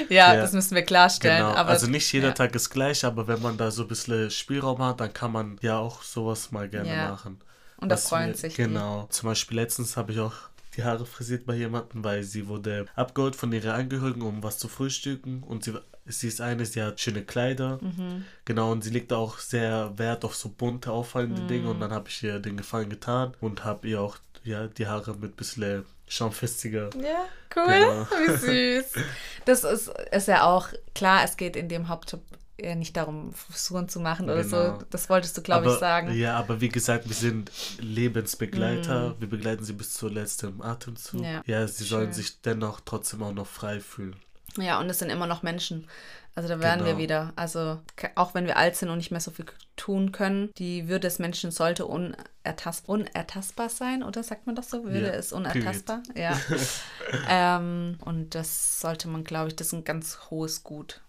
Ja, 0.09 0.35
das 0.35 0.53
müssen 0.53 0.75
wir 0.75 0.83
klarstellen. 0.83 1.37
Genau. 1.37 1.55
Aber, 1.55 1.69
also 1.69 1.87
nicht 1.87 2.11
jeder 2.11 2.33
Tag 2.33 2.55
ist 2.55 2.69
gleich, 2.69 3.05
aber 3.05 3.27
wenn 3.27 3.41
man 3.41 3.57
da 3.57 3.71
so 3.71 3.83
ein 3.83 3.87
bisschen 3.87 4.29
Spielraum 4.31 4.79
hat, 4.83 4.99
dann 4.99 5.13
kann 5.13 5.31
man 5.31 5.57
ja 5.61 5.77
auch 5.77 6.01
sowas 6.03 6.51
mal 6.51 6.69
gerne 6.69 7.09
machen. 7.09 7.39
Und 7.83 7.89
da 7.89 7.97
freuen 7.97 8.29
wir, 8.29 8.35
sich. 8.35 8.55
Genau. 8.55 9.03
Die. 9.03 9.09
Zum 9.09 9.29
Beispiel 9.29 9.57
letztens 9.57 9.97
habe 9.97 10.11
ich 10.11 10.19
auch 10.19 10.33
die 10.75 10.83
Haare 10.83 11.05
frisiert 11.05 11.45
bei 11.45 11.55
jemandem, 11.55 12.03
weil 12.03 12.23
sie 12.23 12.47
wurde 12.47 12.87
abgeholt 12.95 13.35
von 13.35 13.51
ihren 13.51 13.71
Angehörigen, 13.71 14.23
um 14.23 14.41
was 14.41 14.57
zu 14.57 14.67
frühstücken 14.67 15.43
und 15.43 15.63
sie 15.63 15.73
sie 16.05 16.27
ist 16.27 16.41
eine, 16.41 16.65
sie 16.65 16.81
hat 16.81 16.99
schöne 16.99 17.23
Kleider. 17.23 17.79
Mhm. 17.81 18.25
Genau, 18.45 18.71
und 18.71 18.83
sie 18.83 18.89
legt 18.89 19.13
auch 19.13 19.39
sehr 19.39 19.97
Wert 19.97 20.25
auf 20.25 20.35
so 20.35 20.49
bunte, 20.49 20.91
auffallende 20.91 21.41
mhm. 21.43 21.47
Dinge. 21.47 21.69
Und 21.69 21.79
dann 21.79 21.91
habe 21.91 22.09
ich 22.09 22.21
ihr 22.23 22.39
den 22.39 22.57
Gefallen 22.57 22.89
getan 22.89 23.33
und 23.39 23.63
habe 23.63 23.87
ihr 23.87 24.01
auch 24.01 24.17
ja, 24.43 24.67
die 24.67 24.87
Haare 24.87 25.13
mit 25.15 25.33
ein 25.33 25.35
bisschen 25.35 25.85
schaumfestiger. 26.07 26.89
Ja, 27.01 27.25
cool. 27.55 27.65
Genau. 27.67 28.07
Wie 28.25 28.81
süß. 28.81 29.03
Das 29.45 29.63
ist, 29.63 29.91
ist 30.11 30.27
ja 30.27 30.43
auch 30.43 30.69
klar, 30.93 31.23
es 31.23 31.37
geht 31.37 31.55
in 31.55 31.69
dem 31.69 31.87
Hauptjob 31.87 32.21
ja 32.59 32.75
nicht 32.75 32.95
darum, 32.95 33.33
Frisuren 33.33 33.89
zu 33.89 33.99
machen 33.99 34.25
oder 34.25 34.43
genau. 34.43 34.79
so. 34.79 34.85
Das 34.89 35.09
wolltest 35.09 35.37
du, 35.37 35.41
glaube 35.41 35.67
ich, 35.67 35.73
sagen. 35.73 36.13
Ja, 36.13 36.37
aber 36.37 36.61
wie 36.61 36.69
gesagt, 36.69 37.07
wir 37.07 37.15
sind 37.15 37.51
Lebensbegleiter. 37.79 39.09
Mm. 39.09 39.21
Wir 39.21 39.29
begleiten 39.29 39.63
sie 39.63 39.73
bis 39.73 39.93
zur 39.93 40.11
letzten 40.11 40.61
Atemzug. 40.61 41.21
Ja, 41.21 41.41
ja 41.45 41.67
sie 41.67 41.85
Schön. 41.85 41.87
sollen 41.87 42.13
sich 42.13 42.41
dennoch 42.41 42.79
trotzdem 42.81 43.23
auch 43.23 43.33
noch 43.33 43.47
frei 43.47 43.79
fühlen. 43.79 44.15
Ja, 44.57 44.79
und 44.79 44.89
es 44.89 44.99
sind 44.99 45.09
immer 45.09 45.27
noch 45.27 45.41
Menschen. 45.41 45.87
Also 46.35 46.49
da 46.49 46.59
werden 46.59 46.83
genau. 46.83 46.97
wir 46.97 46.97
wieder. 46.97 47.33
Also 47.35 47.79
auch 48.15 48.33
wenn 48.33 48.45
wir 48.45 48.57
alt 48.57 48.75
sind 48.75 48.89
und 48.89 48.97
nicht 48.97 49.11
mehr 49.11 49.19
so 49.19 49.29
viel 49.29 49.45
tun 49.75 50.11
können, 50.11 50.51
die 50.57 50.87
Würde 50.87 51.01
des 51.01 51.19
Menschen 51.19 51.51
sollte 51.51 51.85
unertast 51.85 52.89
unertastbar 52.89 53.69
sein, 53.69 54.01
oder 54.03 54.23
sagt 54.23 54.47
man 54.47 54.55
das 54.55 54.69
so? 54.69 54.83
Würde 54.83 55.07
ja, 55.07 55.13
ist 55.13 55.31
unertastbar? 55.31 56.01
Period. 56.13 56.37
Ja. 57.29 57.57
ähm, 57.57 57.97
und 58.03 58.33
das 58.33 58.79
sollte 58.79 59.07
man, 59.09 59.23
glaube 59.23 59.49
ich, 59.49 59.55
das 59.55 59.67
ist 59.67 59.73
ein 59.73 59.83
ganz 59.83 60.19
hohes 60.31 60.63
Gut. 60.63 61.01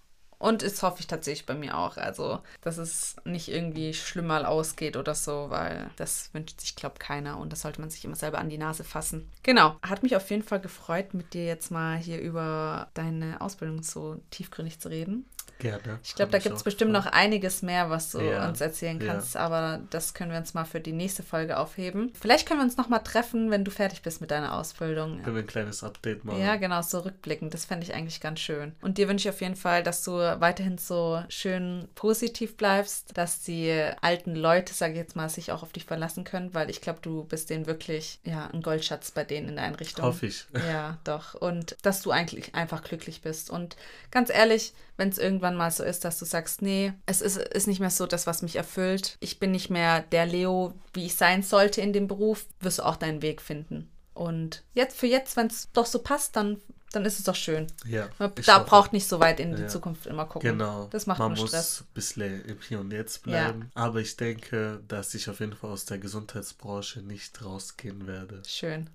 Und 0.45 0.61
das 0.61 0.83
hoffe 0.83 1.01
ich 1.01 1.07
tatsächlich 1.07 1.47
bei 1.47 1.55
mir 1.55 1.79
auch. 1.79 1.97
Also, 1.97 2.41
dass 2.61 2.77
es 2.77 3.17
nicht 3.25 3.49
irgendwie 3.49 3.95
schlimmer 3.95 4.47
ausgeht 4.47 4.99
oder 4.99 5.15
so, 5.15 5.47
weil 5.49 5.89
das 5.97 6.29
wünscht 6.35 6.61
sich, 6.61 6.77
glaube 6.77 6.97
keiner. 6.99 7.39
Und 7.39 7.51
das 7.51 7.63
sollte 7.63 7.81
man 7.81 7.89
sich 7.89 8.05
immer 8.05 8.15
selber 8.15 8.37
an 8.41 8.51
die 8.51 8.59
Nase 8.59 8.85
fassen. 8.85 9.27
Genau. 9.43 9.77
Hat 9.81 10.03
mich 10.03 10.17
auf 10.17 10.29
jeden 10.29 10.43
Fall 10.43 10.61
gefreut, 10.61 11.15
mit 11.15 11.33
dir 11.33 11.47
jetzt 11.47 11.71
mal 11.71 11.97
hier 11.97 12.21
über 12.21 12.89
deine 12.93 13.41
Ausbildung 13.41 13.83
so 13.83 14.21
tiefgründig 14.31 14.81
zu 14.81 14.91
reden. 14.91 15.25
Gerne. 15.59 15.99
Ich 16.03 16.15
glaube, 16.15 16.33
da 16.33 16.39
gibt 16.39 16.57
es 16.57 16.63
bestimmt 16.63 16.93
noch 16.93 17.07
einiges 17.07 17.63
mehr, 17.63 17.89
was 17.89 18.11
du 18.11 18.21
ja, 18.21 18.49
uns 18.49 18.61
erzählen 18.61 18.99
kannst, 18.99 19.35
ja. 19.35 19.41
aber 19.41 19.81
das 19.91 20.13
können 20.13 20.31
wir 20.31 20.39
uns 20.39 20.53
mal 20.55 20.65
für 20.65 20.81
die 20.81 20.93
nächste 20.93 21.23
Folge 21.23 21.59
aufheben. 21.59 22.13
Vielleicht 22.21 22.47
können 22.47 22.61
wir 22.61 22.65
uns 22.65 22.77
noch 22.77 22.89
mal 22.89 22.99
treffen, 22.99 23.51
wenn 23.51 23.65
du 23.65 23.71
fertig 23.71 24.03
bist 24.03 24.21
mit 24.21 24.31
deiner 24.31 24.55
Ausbildung. 24.59 25.23
Können 25.23 25.37
wir 25.37 25.43
ein 25.43 25.47
kleines 25.47 25.83
Update 25.83 26.25
machen. 26.25 26.41
Ja, 26.41 26.57
genau, 26.57 26.83
so 26.83 27.01
rückblickend. 27.01 27.55
Das 27.55 27.65
fände 27.65 27.87
ich 27.87 27.95
eigentlich 27.95 28.21
ganz 28.21 28.41
schön. 28.41 28.73
Und 28.83 28.99
dir 28.99 29.09
wünsche 29.09 29.29
ich 29.29 29.35
auf 29.35 29.41
jeden 29.41 29.57
Fall, 29.57 29.83
dass 29.83 30.05
du 30.05 30.13
weiterhin 30.13 30.79
so 30.79 31.23
schön 31.29 31.89
positiv 31.95 32.57
bleibst, 32.57 33.17
dass 33.17 33.43
die 33.43 33.73
alten 34.01 34.35
Leute, 34.35 34.75
sage 34.75 34.93
ich 34.93 34.99
jetzt 34.99 35.17
mal, 35.17 35.29
sich 35.29 35.53
auch 35.53 35.63
auf 35.63 35.73
dich 35.73 35.85
verlassen 35.85 36.25
können, 36.25 36.55
weil 36.55 36.69
ich 36.71 36.81
glaube, 36.81 36.99
du 37.01 37.25
bist 37.25 37.51
denen 37.51 37.67
wirklich 37.67 38.19
ja, 38.25 38.49
ein 38.53 38.63
Goldschatz 38.63 39.11
bei 39.11 39.25
denen 39.25 39.49
in 39.49 39.57
der 39.57 39.65
Einrichtung. 39.65 40.05
Hoffe 40.05 40.27
ich. 40.27 40.47
Ja, 40.69 40.99
doch. 41.05 41.35
Und 41.35 41.77
dass 41.83 42.03
du 42.03 42.11
eigentlich 42.11 42.55
einfach 42.55 42.83
glücklich 42.83 43.23
bist. 43.23 43.51
Und 43.51 43.77
ganz 44.11 44.31
ehrlich, 44.31 44.75
wenn 44.97 45.09
es 45.09 45.19
irgendwann 45.19 45.57
mal 45.57 45.71
so 45.71 45.83
ist, 45.83 46.05
dass 46.05 46.19
du 46.19 46.25
sagst, 46.25 46.63
nee, 46.63 46.93
es 47.07 47.21
ist, 47.21 47.37
ist 47.37 47.67
nicht 47.67 47.81
mehr 47.81 47.91
so 47.91 48.07
das, 48.07 48.27
was 48.27 48.43
mich 48.43 48.57
erfüllt. 48.57 49.17
Ich 49.21 49.39
bin 49.39 49.51
nicht 49.51 49.71
mehr 49.71 50.03
der 50.03 50.27
Leo, 50.27 50.75
wie 50.93 51.07
ich 51.07 51.17
sein 51.17 51.43
sollte 51.43 51.81
in 51.81 51.93
dem 51.93 52.09
Beruf, 52.09 52.47
wirst 52.61 52.79
du 52.79 52.85
auch 52.85 52.97
deinen 52.97 53.23
Weg 53.23 53.41
finden. 53.43 53.91
Und 54.15 54.63
jetzt 54.75 54.97
für 54.97 55.09
jetzt, 55.09 55.37
wenn 55.37 55.49
es 55.49 55.69
doch 55.73 55.87
so 55.87 55.99
passt, 55.99 56.37
dann, 56.37 56.61
dann 56.93 57.05
ist 57.05 57.19
es 57.19 57.25
doch 57.25 57.35
schön. 57.35 57.67
Ja, 57.85 58.09
da 58.47 58.59
braucht 58.61 58.93
nicht 58.93 59.09
so 59.09 59.19
weit 59.19 59.41
in 59.41 59.57
die 59.57 59.63
ja. 59.63 59.69
Zukunft 59.69 60.07
immer 60.07 60.27
gucken. 60.27 60.53
Genau. 60.53 60.87
Das 60.91 61.07
macht 61.07 61.19
Man 61.19 61.33
muss 61.33 61.49
Stress. 61.49 61.81
ein 61.81 61.95
bisschen 61.95 62.45
im 62.45 62.61
Hier 62.61 62.79
und 62.79 62.93
Jetzt 62.93 63.25
bleiben. 63.25 63.71
Ja. 63.75 63.83
Aber 63.83 63.99
ich 63.99 64.17
denke, 64.17 64.81
dass 64.87 65.15
ich 65.15 65.29
auf 65.29 65.41
jeden 65.41 65.55
Fall 65.55 65.71
aus 65.71 65.85
der 65.85 65.99
Gesundheitsbranche 65.99 67.01
nicht 67.01 67.45
rausgehen 67.45 68.07
werde. 68.07 68.43
Schön. 68.47 68.89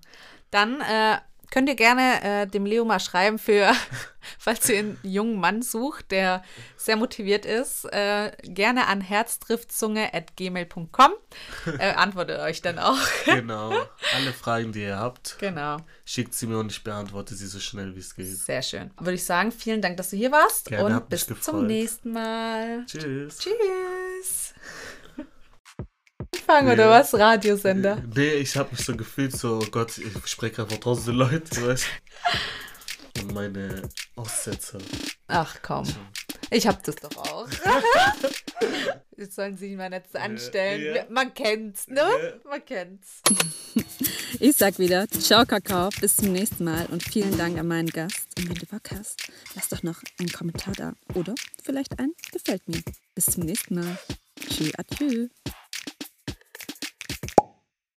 Dann 0.50 0.80
äh, 0.80 1.18
Könnt 1.50 1.68
ihr 1.68 1.74
gerne 1.74 2.22
äh, 2.22 2.46
dem 2.46 2.64
Leo 2.64 2.84
mal 2.84 3.00
schreiben, 3.00 3.36
für, 3.38 3.72
falls 4.38 4.68
ihr 4.68 4.78
einen 4.78 4.96
jungen 5.02 5.40
Mann 5.40 5.62
sucht, 5.62 6.12
der 6.12 6.44
sehr 6.76 6.94
motiviert 6.96 7.44
ist, 7.44 7.86
äh, 7.86 8.30
gerne 8.42 8.86
an 8.86 9.00
herzdriftzunge.gmail.com. 9.00 11.12
Äh, 11.78 11.92
antwortet 11.94 12.38
euch 12.40 12.60
dann 12.62 12.78
auch. 12.78 12.96
genau. 13.24 13.72
Alle 14.14 14.32
Fragen, 14.32 14.70
die 14.72 14.82
ihr 14.82 14.98
habt, 14.98 15.36
genau. 15.38 15.78
schickt 16.04 16.34
sie 16.34 16.46
mir 16.46 16.58
und 16.58 16.70
ich 16.70 16.84
beantworte 16.84 17.34
sie 17.34 17.46
so 17.46 17.58
schnell 17.60 17.96
wie 17.96 18.00
es 18.00 18.14
geht. 18.14 18.28
Sehr 18.28 18.60
schön. 18.62 18.90
Würde 18.98 19.14
ich 19.14 19.24
sagen, 19.24 19.52
vielen 19.52 19.80
Dank, 19.82 19.96
dass 19.96 20.10
du 20.10 20.16
hier 20.16 20.30
warst 20.30 20.66
gerne, 20.66 21.00
und 21.00 21.08
bis 21.08 21.26
zum 21.40 21.66
nächsten 21.66 22.12
Mal. 22.12 22.84
Tschüss. 22.86 23.38
Tschüss 23.38 23.54
anfangen 26.34 26.68
nee. 26.68 26.74
oder 26.74 26.90
was? 26.90 27.14
Radiosender? 27.14 28.02
Nee, 28.14 28.34
ich 28.34 28.56
habe 28.56 28.70
mich 28.72 28.84
so 28.84 28.96
gefühlt, 28.96 29.36
so, 29.36 29.60
oh 29.62 29.66
Gott, 29.70 29.98
ich 29.98 30.26
spreche 30.26 30.56
gerade 30.56 30.70
vor 30.70 30.80
tausende 30.80 31.12
Leute, 31.12 31.66
weißt 31.66 31.86
Und 33.20 33.34
meine 33.34 33.82
Aussetzer. 34.16 34.78
Ach 35.28 35.56
komm. 35.62 35.86
Ich 36.50 36.66
hab 36.66 36.82
das 36.82 36.96
doch 36.96 37.16
auch. 37.16 37.48
Jetzt 39.16 39.36
sollen 39.36 39.56
sie 39.56 39.76
mal 39.76 39.90
nicht 39.90 40.16
anstellen. 40.16 40.82
Ja, 40.82 40.96
ja. 40.96 41.06
Man 41.10 41.32
kennt's, 41.34 41.86
ne? 41.88 42.00
Ja. 42.00 42.48
Man 42.48 42.64
kennt's. 42.64 43.22
Ich 44.40 44.56
sag 44.56 44.78
wieder, 44.78 45.06
ciao 45.08 45.44
Kakao, 45.44 45.90
bis 46.00 46.16
zum 46.16 46.32
nächsten 46.32 46.64
Mal 46.64 46.86
und 46.86 47.02
vielen 47.02 47.36
Dank 47.36 47.58
an 47.58 47.68
meinen 47.68 47.90
Gast. 47.90 48.26
Und 48.38 48.48
wenn 48.48 48.56
du 48.56 48.66
Bock 48.66 48.90
hast, 48.90 49.30
lass 49.54 49.68
doch 49.68 49.82
noch 49.82 50.00
einen 50.18 50.32
Kommentar 50.32 50.74
da. 50.74 50.94
Oder 51.14 51.34
vielleicht 51.62 51.98
ein 51.98 52.12
Gefällt 52.32 52.66
mir. 52.66 52.82
Bis 53.14 53.26
zum 53.26 53.44
nächsten 53.44 53.74
Mal. 53.74 53.98
Tschüss, 54.48 54.72
adieu. 54.76 55.28